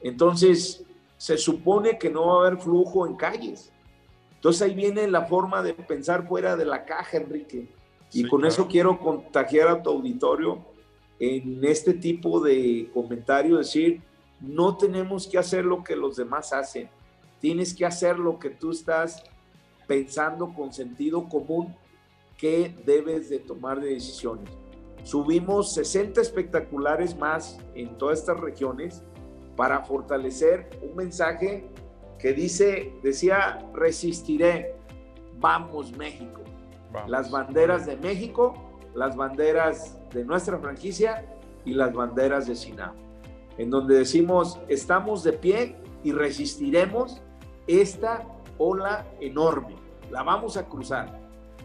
Entonces, 0.00 0.84
se 1.16 1.38
supone 1.38 1.98
que 1.98 2.10
no 2.10 2.26
va 2.26 2.34
a 2.34 2.46
haber 2.46 2.60
flujo 2.60 3.06
en 3.06 3.16
calles. 3.16 3.72
Entonces 4.44 4.60
ahí 4.60 4.74
viene 4.74 5.08
la 5.08 5.24
forma 5.24 5.62
de 5.62 5.72
pensar 5.72 6.28
fuera 6.28 6.54
de 6.54 6.66
la 6.66 6.84
caja, 6.84 7.16
Enrique. 7.16 7.66
Y 8.12 8.28
con 8.28 8.44
eso 8.44 8.68
quiero 8.68 8.98
contagiar 8.98 9.68
a 9.68 9.82
tu 9.82 9.88
auditorio 9.88 10.62
en 11.18 11.64
este 11.64 11.94
tipo 11.94 12.40
de 12.40 12.90
comentario, 12.92 13.56
decir, 13.56 14.02
no 14.42 14.76
tenemos 14.76 15.26
que 15.26 15.38
hacer 15.38 15.64
lo 15.64 15.82
que 15.82 15.96
los 15.96 16.16
demás 16.16 16.52
hacen, 16.52 16.90
tienes 17.40 17.72
que 17.72 17.86
hacer 17.86 18.18
lo 18.18 18.38
que 18.38 18.50
tú 18.50 18.72
estás 18.72 19.24
pensando 19.86 20.52
con 20.52 20.74
sentido 20.74 21.26
común 21.26 21.74
que 22.36 22.76
debes 22.84 23.30
de 23.30 23.38
tomar 23.38 23.80
de 23.80 23.94
decisiones. 23.94 24.50
Subimos 25.04 25.72
60 25.72 26.20
espectaculares 26.20 27.16
más 27.16 27.58
en 27.74 27.96
todas 27.96 28.18
estas 28.18 28.38
regiones 28.38 29.02
para 29.56 29.86
fortalecer 29.86 30.68
un 30.82 30.96
mensaje 30.96 31.66
que 32.18 32.32
dice, 32.32 32.92
decía, 33.02 33.64
resistiré, 33.74 34.74
vamos 35.38 35.96
México. 35.96 36.42
Las 37.06 37.30
banderas 37.30 37.86
de 37.86 37.96
México, 37.96 38.54
las 38.94 39.16
banderas 39.16 39.98
de 40.12 40.24
nuestra 40.24 40.58
franquicia 40.58 41.24
y 41.64 41.74
las 41.74 41.92
banderas 41.92 42.46
de 42.46 42.54
Sinam. 42.54 42.94
En 43.58 43.70
donde 43.70 43.96
decimos, 43.96 44.58
estamos 44.68 45.22
de 45.24 45.32
pie 45.32 45.76
y 46.02 46.12
resistiremos 46.12 47.20
esta 47.66 48.26
ola 48.58 49.06
enorme. 49.20 49.76
La 50.10 50.22
vamos 50.22 50.56
a 50.56 50.66
cruzar. 50.66 51.20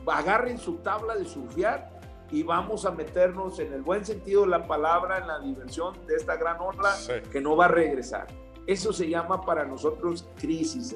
Agarren 0.08 0.58
su 0.58 0.78
tabla 0.78 1.16
de 1.16 1.26
surfear 1.26 2.00
y 2.32 2.44
vamos 2.44 2.86
a 2.86 2.92
meternos 2.92 3.60
en 3.60 3.74
el 3.74 3.82
buen 3.82 4.06
sentido 4.06 4.42
de 4.42 4.48
la 4.48 4.68
palabra 4.68 5.20
en 5.20 5.28
la 5.28 5.40
diversión 5.40 5.96
de 6.08 6.16
esta 6.16 6.36
gran 6.36 6.60
ola 6.60 6.96
que 7.32 7.42
no 7.42 7.56
va 7.56 7.66
a 7.66 7.70
regresar. 7.70 8.28
Eso 8.68 8.94
se 8.94 9.10
llama 9.10 9.42
para 9.42 9.66
nosotros 9.66 10.28
crisis. 10.40 10.96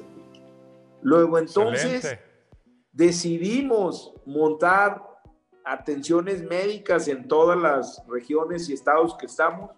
Luego 1.02 1.38
entonces 1.38 2.18
decidimos 2.92 4.14
montar 4.24 5.02
atenciones 5.64 6.42
médicas 6.42 7.08
en 7.08 7.26
todas 7.26 7.58
las 7.58 8.02
regiones 8.08 8.68
y 8.68 8.74
estados 8.74 9.16
que 9.16 9.26
estamos 9.26 9.70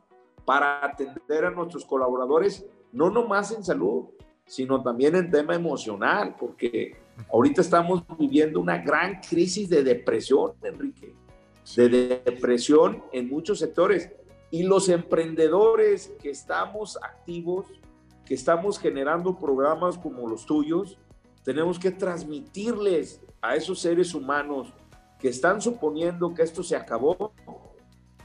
para 0.44 0.84
atender 0.84 1.44
a 1.44 1.50
nuestros 1.50 1.84
colaboradores, 1.84 2.66
no 2.92 3.10
nomás 3.10 3.52
en 3.52 3.64
salud, 3.64 4.06
sino 4.44 4.82
también 4.82 5.16
en 5.16 5.30
tema 5.30 5.54
emocional, 5.54 6.36
porque 6.38 6.96
ahorita 7.32 7.60
estamos 7.60 8.04
viviendo 8.18 8.60
una 8.60 8.78
gran 8.78 9.20
crisis 9.20 9.68
de 9.68 9.82
depresión, 9.82 10.52
Enrique 10.62 11.14
de 11.74 12.22
depresión 12.24 13.02
en 13.12 13.28
muchos 13.28 13.58
sectores. 13.58 14.10
Y 14.50 14.62
los 14.62 14.88
emprendedores 14.88 16.12
que 16.20 16.30
estamos 16.30 16.96
activos, 17.02 17.66
que 18.24 18.34
estamos 18.34 18.78
generando 18.78 19.38
programas 19.38 19.98
como 19.98 20.28
los 20.28 20.46
tuyos, 20.46 20.98
tenemos 21.42 21.78
que 21.78 21.90
transmitirles 21.90 23.20
a 23.40 23.56
esos 23.56 23.80
seres 23.80 24.14
humanos 24.14 24.72
que 25.18 25.28
están 25.28 25.60
suponiendo 25.60 26.34
que 26.34 26.42
esto 26.42 26.62
se 26.62 26.76
acabó. 26.76 27.32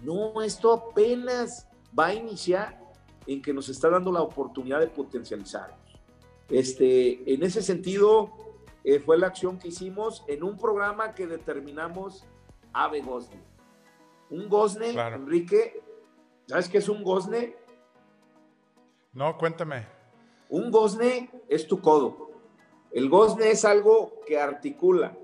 No, 0.02 0.42
esto 0.42 0.74
apenas 0.74 1.68
va 1.98 2.08
a 2.08 2.14
iniciar 2.14 2.80
en 3.28 3.42
que 3.42 3.54
nos 3.54 3.70
está 3.70 3.90
dando 3.90 4.12
la 4.12 4.22
oportunidad 4.22 4.80
de 4.80 4.88
potencializarnos. 4.88 5.80
Este, 6.50 7.34
en 7.34 7.44
ese 7.44 7.62
sentido, 7.62 8.32
eh, 8.84 9.00
fue 9.00 9.18
la 9.18 9.28
acción 9.28 9.60
que 9.60 9.70
hicimos 9.70 10.24
en 10.28 10.44
un 10.44 10.58
programa 10.58 11.14
que 11.14 11.28
determinamos 11.28 12.26
ave 12.74 13.02
gozne. 13.02 13.40
Un 14.30 14.50
gozne, 14.50 14.92
Enrique, 14.92 15.82
¿sabes 16.48 16.70
qué 16.70 16.78
es 16.80 16.90
un 16.90 17.04
gozne? 17.04 17.56
No, 19.14 19.38
cuéntame. 19.38 19.86
Un 20.50 20.72
gozne 20.72 21.30
es 21.48 21.68
tu 21.68 21.82
codo. 21.82 22.32
El 22.92 23.10
gozne 23.10 23.52
es 23.52 23.64
algo 23.64 24.22
que 24.26 24.40
articula, 24.40 25.18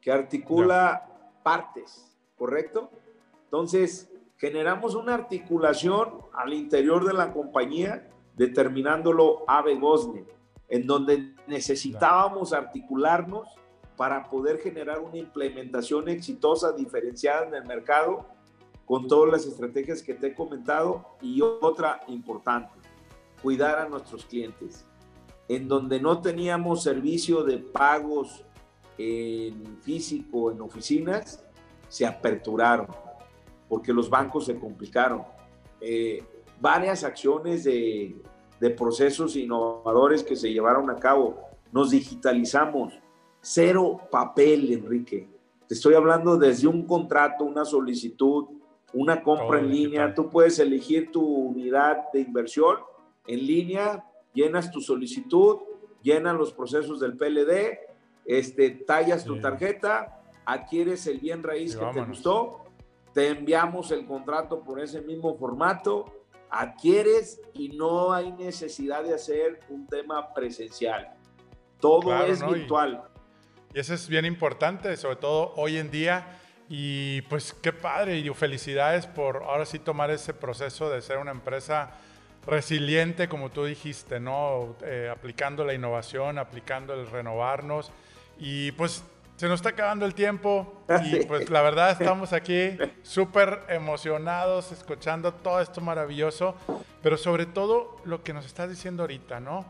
que 0.00 0.10
articula 0.10 1.06
partes, 1.42 2.16
¿correcto? 2.36 2.90
Entonces, 3.44 4.10
generamos 4.36 4.94
una 4.94 5.14
articulación 5.14 6.22
al 6.32 6.52
interior 6.52 7.06
de 7.06 7.12
la 7.12 7.32
compañía, 7.32 8.08
determinándolo 8.36 9.44
ave 9.46 9.76
gozne, 9.76 10.24
en 10.68 10.86
donde 10.86 11.34
necesitábamos 11.46 12.52
articularnos 12.52 13.48
para 13.96 14.28
poder 14.30 14.58
generar 14.58 15.00
una 15.00 15.18
implementación 15.18 16.08
exitosa, 16.08 16.72
diferenciada 16.72 17.46
en 17.46 17.54
el 17.54 17.64
mercado, 17.64 18.26
con 18.88 19.06
todas 19.06 19.30
las 19.30 19.46
estrategias 19.46 20.02
que 20.02 20.14
te 20.14 20.28
he 20.28 20.34
comentado. 20.34 21.04
Y 21.20 21.42
otra 21.42 22.00
importante, 22.08 22.72
cuidar 23.42 23.78
a 23.78 23.88
nuestros 23.88 24.24
clientes. 24.24 24.86
En 25.46 25.68
donde 25.68 26.00
no 26.00 26.20
teníamos 26.22 26.82
servicio 26.82 27.44
de 27.44 27.58
pagos 27.58 28.44
en 28.96 29.78
físico, 29.82 30.50
en 30.50 30.62
oficinas, 30.62 31.44
se 31.88 32.06
aperturaron, 32.06 32.88
porque 33.68 33.92
los 33.92 34.08
bancos 34.08 34.46
se 34.46 34.58
complicaron. 34.58 35.22
Eh, 35.80 36.24
varias 36.60 37.04
acciones 37.04 37.64
de, 37.64 38.16
de 38.58 38.70
procesos 38.70 39.36
innovadores 39.36 40.22
que 40.22 40.34
se 40.34 40.50
llevaron 40.50 40.90
a 40.90 40.96
cabo. 40.96 41.38
Nos 41.72 41.90
digitalizamos, 41.90 42.94
Cero 43.40 44.00
papel, 44.10 44.72
Enrique. 44.72 45.28
Te 45.66 45.74
estoy 45.74 45.94
hablando 45.94 46.36
desde 46.36 46.66
un 46.66 46.84
contrato, 46.86 47.44
una 47.44 47.64
solicitud, 47.64 48.46
una 48.92 49.22
compra 49.22 49.58
en 49.60 49.70
línea. 49.70 50.14
Tú 50.14 50.30
puedes 50.30 50.58
elegir 50.58 51.10
tu 51.10 51.22
unidad 51.22 52.10
de 52.12 52.20
inversión 52.20 52.78
en 53.26 53.46
línea, 53.46 54.04
llenas 54.32 54.70
tu 54.70 54.80
solicitud, 54.80 55.58
llenas 56.02 56.34
los 56.36 56.52
procesos 56.52 57.00
del 57.00 57.16
PLD, 57.16 57.78
este, 58.24 58.70
tallas 58.70 59.24
tu 59.24 59.40
tarjeta, 59.40 60.22
adquieres 60.44 61.06
el 61.06 61.18
bien 61.18 61.42
raíz 61.42 61.76
que 61.76 61.84
te 61.86 62.02
gustó, 62.02 62.64
te 63.12 63.28
enviamos 63.28 63.90
el 63.90 64.06
contrato 64.06 64.62
por 64.62 64.80
ese 64.80 65.00
mismo 65.02 65.36
formato, 65.36 66.06
adquieres 66.50 67.40
y 67.52 67.70
no 67.70 68.12
hay 68.12 68.32
necesidad 68.32 69.02
de 69.02 69.14
hacer 69.14 69.60
un 69.68 69.86
tema 69.86 70.32
presencial. 70.32 71.14
Todo 71.80 72.24
es 72.24 72.44
virtual. 72.46 73.04
Y 73.74 73.80
eso 73.80 73.94
es 73.94 74.08
bien 74.08 74.24
importante, 74.24 74.96
sobre 74.96 75.16
todo 75.16 75.52
hoy 75.56 75.76
en 75.76 75.90
día. 75.90 76.38
Y 76.68 77.22
pues 77.22 77.54
qué 77.54 77.72
padre 77.72 78.18
y 78.18 78.28
felicidades 78.30 79.06
por 79.06 79.42
ahora 79.44 79.64
sí 79.64 79.78
tomar 79.78 80.10
ese 80.10 80.34
proceso 80.34 80.90
de 80.90 81.00
ser 81.00 81.18
una 81.18 81.30
empresa 81.30 81.90
resiliente, 82.46 83.28
como 83.28 83.50
tú 83.50 83.64
dijiste, 83.64 84.20
¿no? 84.20 84.76
Eh, 84.82 85.10
aplicando 85.10 85.64
la 85.64 85.74
innovación, 85.74 86.38
aplicando 86.38 86.94
el 86.94 87.10
renovarnos. 87.10 87.90
Y 88.38 88.72
pues 88.72 89.02
se 89.36 89.48
nos 89.48 89.60
está 89.60 89.70
acabando 89.70 90.04
el 90.04 90.14
tiempo 90.14 90.84
y 91.04 91.24
pues 91.24 91.48
la 91.48 91.62
verdad 91.62 91.90
estamos 91.92 92.32
aquí 92.32 92.76
súper 93.02 93.60
emocionados 93.68 94.72
escuchando 94.72 95.32
todo 95.32 95.60
esto 95.60 95.80
maravilloso, 95.80 96.54
pero 97.02 97.16
sobre 97.16 97.46
todo 97.46 97.96
lo 98.04 98.22
que 98.22 98.32
nos 98.32 98.44
estás 98.44 98.68
diciendo 98.68 99.04
ahorita, 99.04 99.40
¿no? 99.40 99.64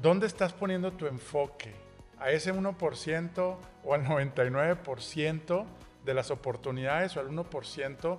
¿Dónde 0.00 0.26
estás 0.26 0.52
poniendo 0.52 0.92
tu 0.92 1.06
enfoque? 1.06 1.86
a 2.18 2.30
ese 2.30 2.54
1% 2.54 3.56
o 3.84 3.94
al 3.94 4.04
99% 4.04 5.64
de 6.06 6.14
las 6.14 6.30
oportunidades 6.30 7.16
o 7.16 7.20
al 7.20 7.28
1% 7.28 8.18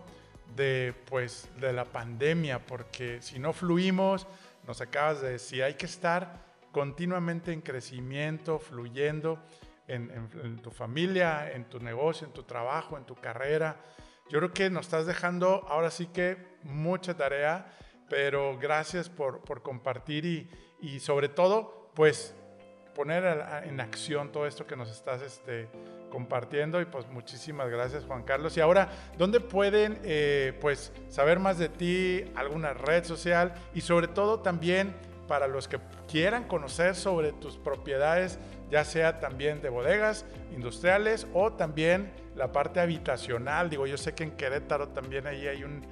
de, 0.55 0.93
pues, 1.05 1.49
de 1.59 1.73
la 1.73 1.85
pandemia, 1.85 2.65
porque 2.65 3.21
si 3.21 3.39
no 3.39 3.53
fluimos, 3.53 4.27
nos 4.67 4.81
acabas 4.81 5.21
de 5.21 5.31
decir, 5.31 5.63
hay 5.63 5.75
que 5.75 5.85
estar 5.85 6.45
continuamente 6.71 7.53
en 7.53 7.61
crecimiento, 7.61 8.59
fluyendo 8.59 9.39
en, 9.87 10.11
en, 10.11 10.57
tu 10.57 10.69
familia, 10.69 11.49
en 11.51 11.65
tu 11.69 11.79
negocio, 11.79 12.27
en 12.27 12.33
tu 12.33 12.43
trabajo, 12.43 12.97
en 12.97 13.05
tu 13.05 13.15
carrera. 13.15 13.77
Yo 14.29 14.39
creo 14.39 14.51
que 14.51 14.69
nos 14.69 14.87
estás 14.87 15.05
dejando 15.05 15.65
ahora 15.69 15.89
sí 15.89 16.07
que 16.07 16.37
mucha 16.63 17.15
tarea, 17.15 17.71
pero 18.09 18.57
gracias 18.59 19.09
por, 19.09 19.41
por 19.41 19.61
compartir 19.61 20.25
y, 20.25 20.49
y 20.81 20.99
sobre 20.99 21.29
todo, 21.29 21.89
pues 21.95 22.35
poner 22.93 23.63
en 23.63 23.79
acción 23.79 24.31
todo 24.31 24.45
esto 24.47 24.65
que 24.65 24.75
nos 24.75 24.89
estás 24.89 25.21
este, 25.21 25.69
compartiendo 26.09 26.81
y 26.81 26.85
pues 26.85 27.07
muchísimas 27.07 27.69
gracias 27.69 28.05
Juan 28.05 28.23
Carlos. 28.23 28.55
Y 28.57 28.61
ahora, 28.61 28.89
¿dónde 29.17 29.39
pueden 29.39 29.99
eh, 30.03 30.57
pues 30.61 30.91
saber 31.09 31.39
más 31.39 31.57
de 31.57 31.69
ti, 31.69 32.25
alguna 32.35 32.73
red 32.73 33.03
social 33.03 33.53
y 33.73 33.81
sobre 33.81 34.07
todo 34.07 34.39
también 34.39 34.93
para 35.27 35.47
los 35.47 35.67
que 35.67 35.79
quieran 36.07 36.45
conocer 36.45 36.95
sobre 36.95 37.33
tus 37.33 37.57
propiedades, 37.57 38.39
ya 38.71 38.83
sea 38.85 39.19
también 39.19 39.61
de 39.61 39.69
bodegas 39.69 40.25
industriales 40.55 41.27
o 41.33 41.53
también 41.53 42.11
la 42.35 42.51
parte 42.51 42.79
habitacional. 42.79 43.69
Digo, 43.69 43.85
yo 43.85 43.97
sé 43.97 44.15
que 44.15 44.23
en 44.23 44.31
Querétaro 44.31 44.89
también 44.89 45.27
ahí 45.27 45.47
hay 45.47 45.63
un, 45.63 45.85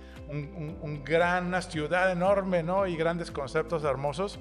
gran, 1.04 1.48
una 1.48 1.62
ciudad 1.62 2.12
enorme, 2.12 2.64
¿no? 2.64 2.88
Y 2.88 2.96
grandes 2.96 3.30
conceptos 3.30 3.84
hermosos. 3.84 4.40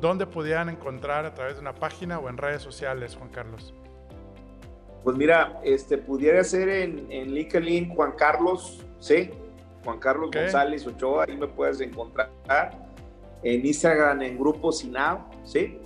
¿Dónde 0.00 0.26
pudieran 0.26 0.68
encontrar 0.68 1.24
a 1.24 1.34
través 1.34 1.54
de 1.54 1.60
una 1.60 1.74
página 1.74 2.18
o 2.18 2.28
en 2.28 2.36
redes 2.36 2.62
sociales, 2.62 3.16
Juan 3.16 3.30
Carlos? 3.30 3.74
Pues 5.08 5.16
mira, 5.16 5.58
este 5.64 5.96
pudiera 5.96 6.44
ser 6.44 6.68
en, 6.68 7.10
en 7.10 7.32
LinkedIn 7.32 7.88
Juan 7.94 8.12
Carlos, 8.12 8.84
¿sí? 8.98 9.30
Juan 9.82 9.98
Carlos 9.98 10.30
González 10.30 10.86
Ochoa, 10.86 11.24
ahí 11.26 11.34
me 11.34 11.48
puedes 11.48 11.80
encontrar. 11.80 12.30
En 13.42 13.64
Instagram 13.64 14.20
en 14.20 14.38
Grupo 14.38 14.70
Sinao, 14.70 15.24
¿sí? 15.44 15.78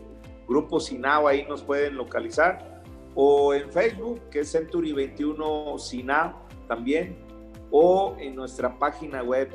Grupo 0.49 0.81
Sinao, 0.81 1.29
ahí 1.29 1.47
nos 1.49 1.63
pueden 1.63 1.95
localizar. 1.95 2.83
O 3.15 3.55
en 3.55 3.71
Facebook, 3.71 4.21
que 4.29 4.41
es 4.41 4.51
Century 4.51 4.93
21 4.93 5.79
Sinao 5.79 6.43
también. 6.67 7.17
O 7.71 8.17
en 8.19 8.35
nuestra 8.35 8.77
página 8.77 9.23
web 9.23 9.51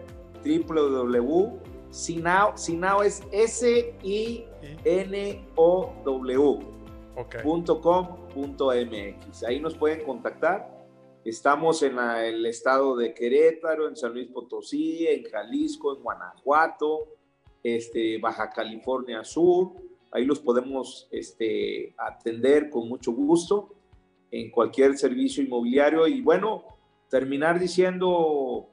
www.sinao, 0.46 2.58
Sinao 2.58 3.04
es 3.04 3.22
S-I-N-O-W.com.mx. 7.18 9.44
Ahí 9.44 9.60
nos 9.60 9.76
pueden 9.76 10.04
contactar 10.04 10.78
Estamos 11.28 11.84
en 11.84 12.00
el 12.00 12.46
estado 12.46 12.96
de 12.96 13.14
Querétaro, 13.14 13.90
en 13.90 13.98
San 13.98 14.14
Luis 14.14 14.30
Potosí, 14.30 15.06
en 15.08 15.26
Jalisco, 15.26 15.94
en 15.94 16.02
Guanajuato, 16.02 17.18
este, 17.62 18.18
Baja 18.18 18.50
California 18.50 19.26
Sur. 19.26 19.74
Ahí 20.14 20.24
los 20.24 20.40
podemos 20.40 21.10
este, 21.12 21.94
atender 21.98 22.70
con 22.70 22.88
mucho 22.88 23.12
gusto 23.12 23.76
en 24.32 24.50
cualquier 24.52 24.98
servicio 24.98 25.44
inmobiliario. 25.44 26.08
Y 26.08 26.22
bueno, 26.22 26.64
terminar 27.10 27.60
diciendo, 27.60 28.70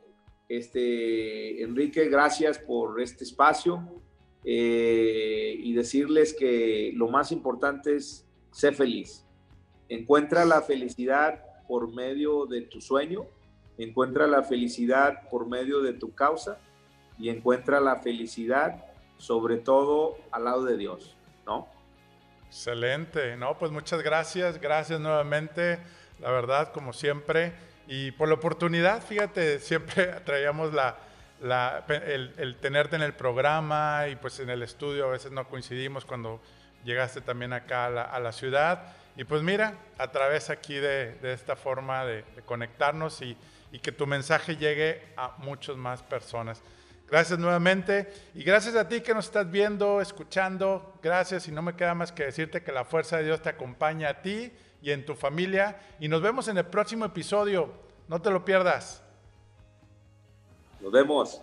este, 0.49 1.61
Enrique, 1.61 2.09
gracias 2.09 2.61
por 2.61 3.01
este 3.01 3.25
espacio 3.25 4.01
eh, 4.45 5.57
y 5.59 5.73
decirles 5.73 6.33
que 6.33 6.93
lo 6.95 7.09
más 7.09 7.33
importante 7.33 7.97
es 7.97 8.29
ser 8.55 8.75
feliz. 8.75 9.25
Encuentra 9.89 10.45
la 10.45 10.63
felicidad 10.63 11.45
por 11.67 11.93
medio 11.93 12.47
de 12.47 12.63
tu 12.63 12.81
sueño, 12.81 13.27
encuentra 13.79 14.29
la 14.29 14.45
felicidad 14.45 15.29
por 15.29 15.49
medio 15.49 15.83
de 15.83 15.93
tu 15.93 16.15
causa 16.15 16.59
y 17.19 17.29
encuentra 17.31 17.81
la 17.81 17.97
felicidad 17.97 18.85
sobre 19.19 19.57
todo 19.57 20.17
al 20.31 20.45
lado 20.45 20.65
de 20.65 20.77
Dios, 20.77 21.17
¿no? 21.45 21.69
Excelente, 22.47 23.37
¿no? 23.37 23.59
Pues 23.59 23.73
muchas 23.73 24.03
gracias, 24.03 24.61
gracias 24.61 25.01
nuevamente, 25.01 25.81
la 26.21 26.31
verdad, 26.31 26.73
como 26.73 26.93
siempre, 26.93 27.53
y 27.89 28.13
por 28.13 28.29
la 28.29 28.35
oportunidad, 28.35 29.03
fíjate, 29.03 29.59
siempre 29.59 30.07
traíamos 30.25 30.73
la, 30.73 30.97
el, 31.89 32.57
tenerte 32.61 32.95
en 32.95 33.03
el 33.03 33.15
programa 33.15 34.07
y 34.09 34.15
pues 34.15 34.39
en 34.39 34.51
el 34.51 34.63
estudio, 34.63 35.07
a 35.07 35.11
veces 35.11 35.33
no 35.33 35.49
coincidimos 35.49 36.05
cuando 36.05 36.41
llegaste 36.85 37.21
también 37.21 37.53
acá 37.53 37.87
a 37.87 38.21
la 38.21 38.33
ciudad 38.33 38.95
y 39.17 39.25
pues 39.25 39.43
mira, 39.43 39.79
a 39.97 40.11
través 40.11 40.51
aquí 40.51 40.75
de, 40.75 41.17
esta 41.23 41.55
forma 41.55 42.05
de, 42.05 42.25
conectarnos 42.45 43.23
y, 43.23 43.37
que 43.83 43.91
tu 43.91 44.07
mensaje 44.07 44.57
llegue 44.57 45.03
a 45.17 45.35
muchas 45.39 45.77
más 45.77 46.03
personas. 46.03 46.63
Gracias 47.09 47.39
nuevamente 47.39 48.13
y 48.35 48.45
gracias 48.45 48.77
a 48.77 48.89
ti 48.89 49.01
que 49.01 49.13
nos 49.15 49.27
estás 49.27 49.51
viendo, 49.51 50.01
escuchando. 50.01 50.95
Gracias 51.03 51.49
y 51.49 51.53
no 51.53 51.61
me 51.61 51.75
queda 51.75 51.93
más 51.95 52.13
que 52.13 52.25
decirte 52.25 52.63
que 52.63 52.71
la 52.71 52.85
fuerza 52.85 53.17
de 53.17 53.25
Dios 53.25 53.43
te 53.43 53.49
acompaña 53.49 54.09
a 54.09 54.23
ti 54.23 54.53
y 54.81 54.91
en 54.93 55.05
tu 55.05 55.15
familia. 55.15 55.81
Y 55.99 56.09
nos 56.09 56.23
vemos 56.23 56.47
en 56.47 56.57
el 56.59 56.67
próximo 56.67 57.05
episodio. 57.05 57.73
No 58.07 58.23
te 58.23 58.31
lo 58.31 58.45
pierdas. 58.45 59.03
Nos 60.81 60.93
vemos. 60.93 61.43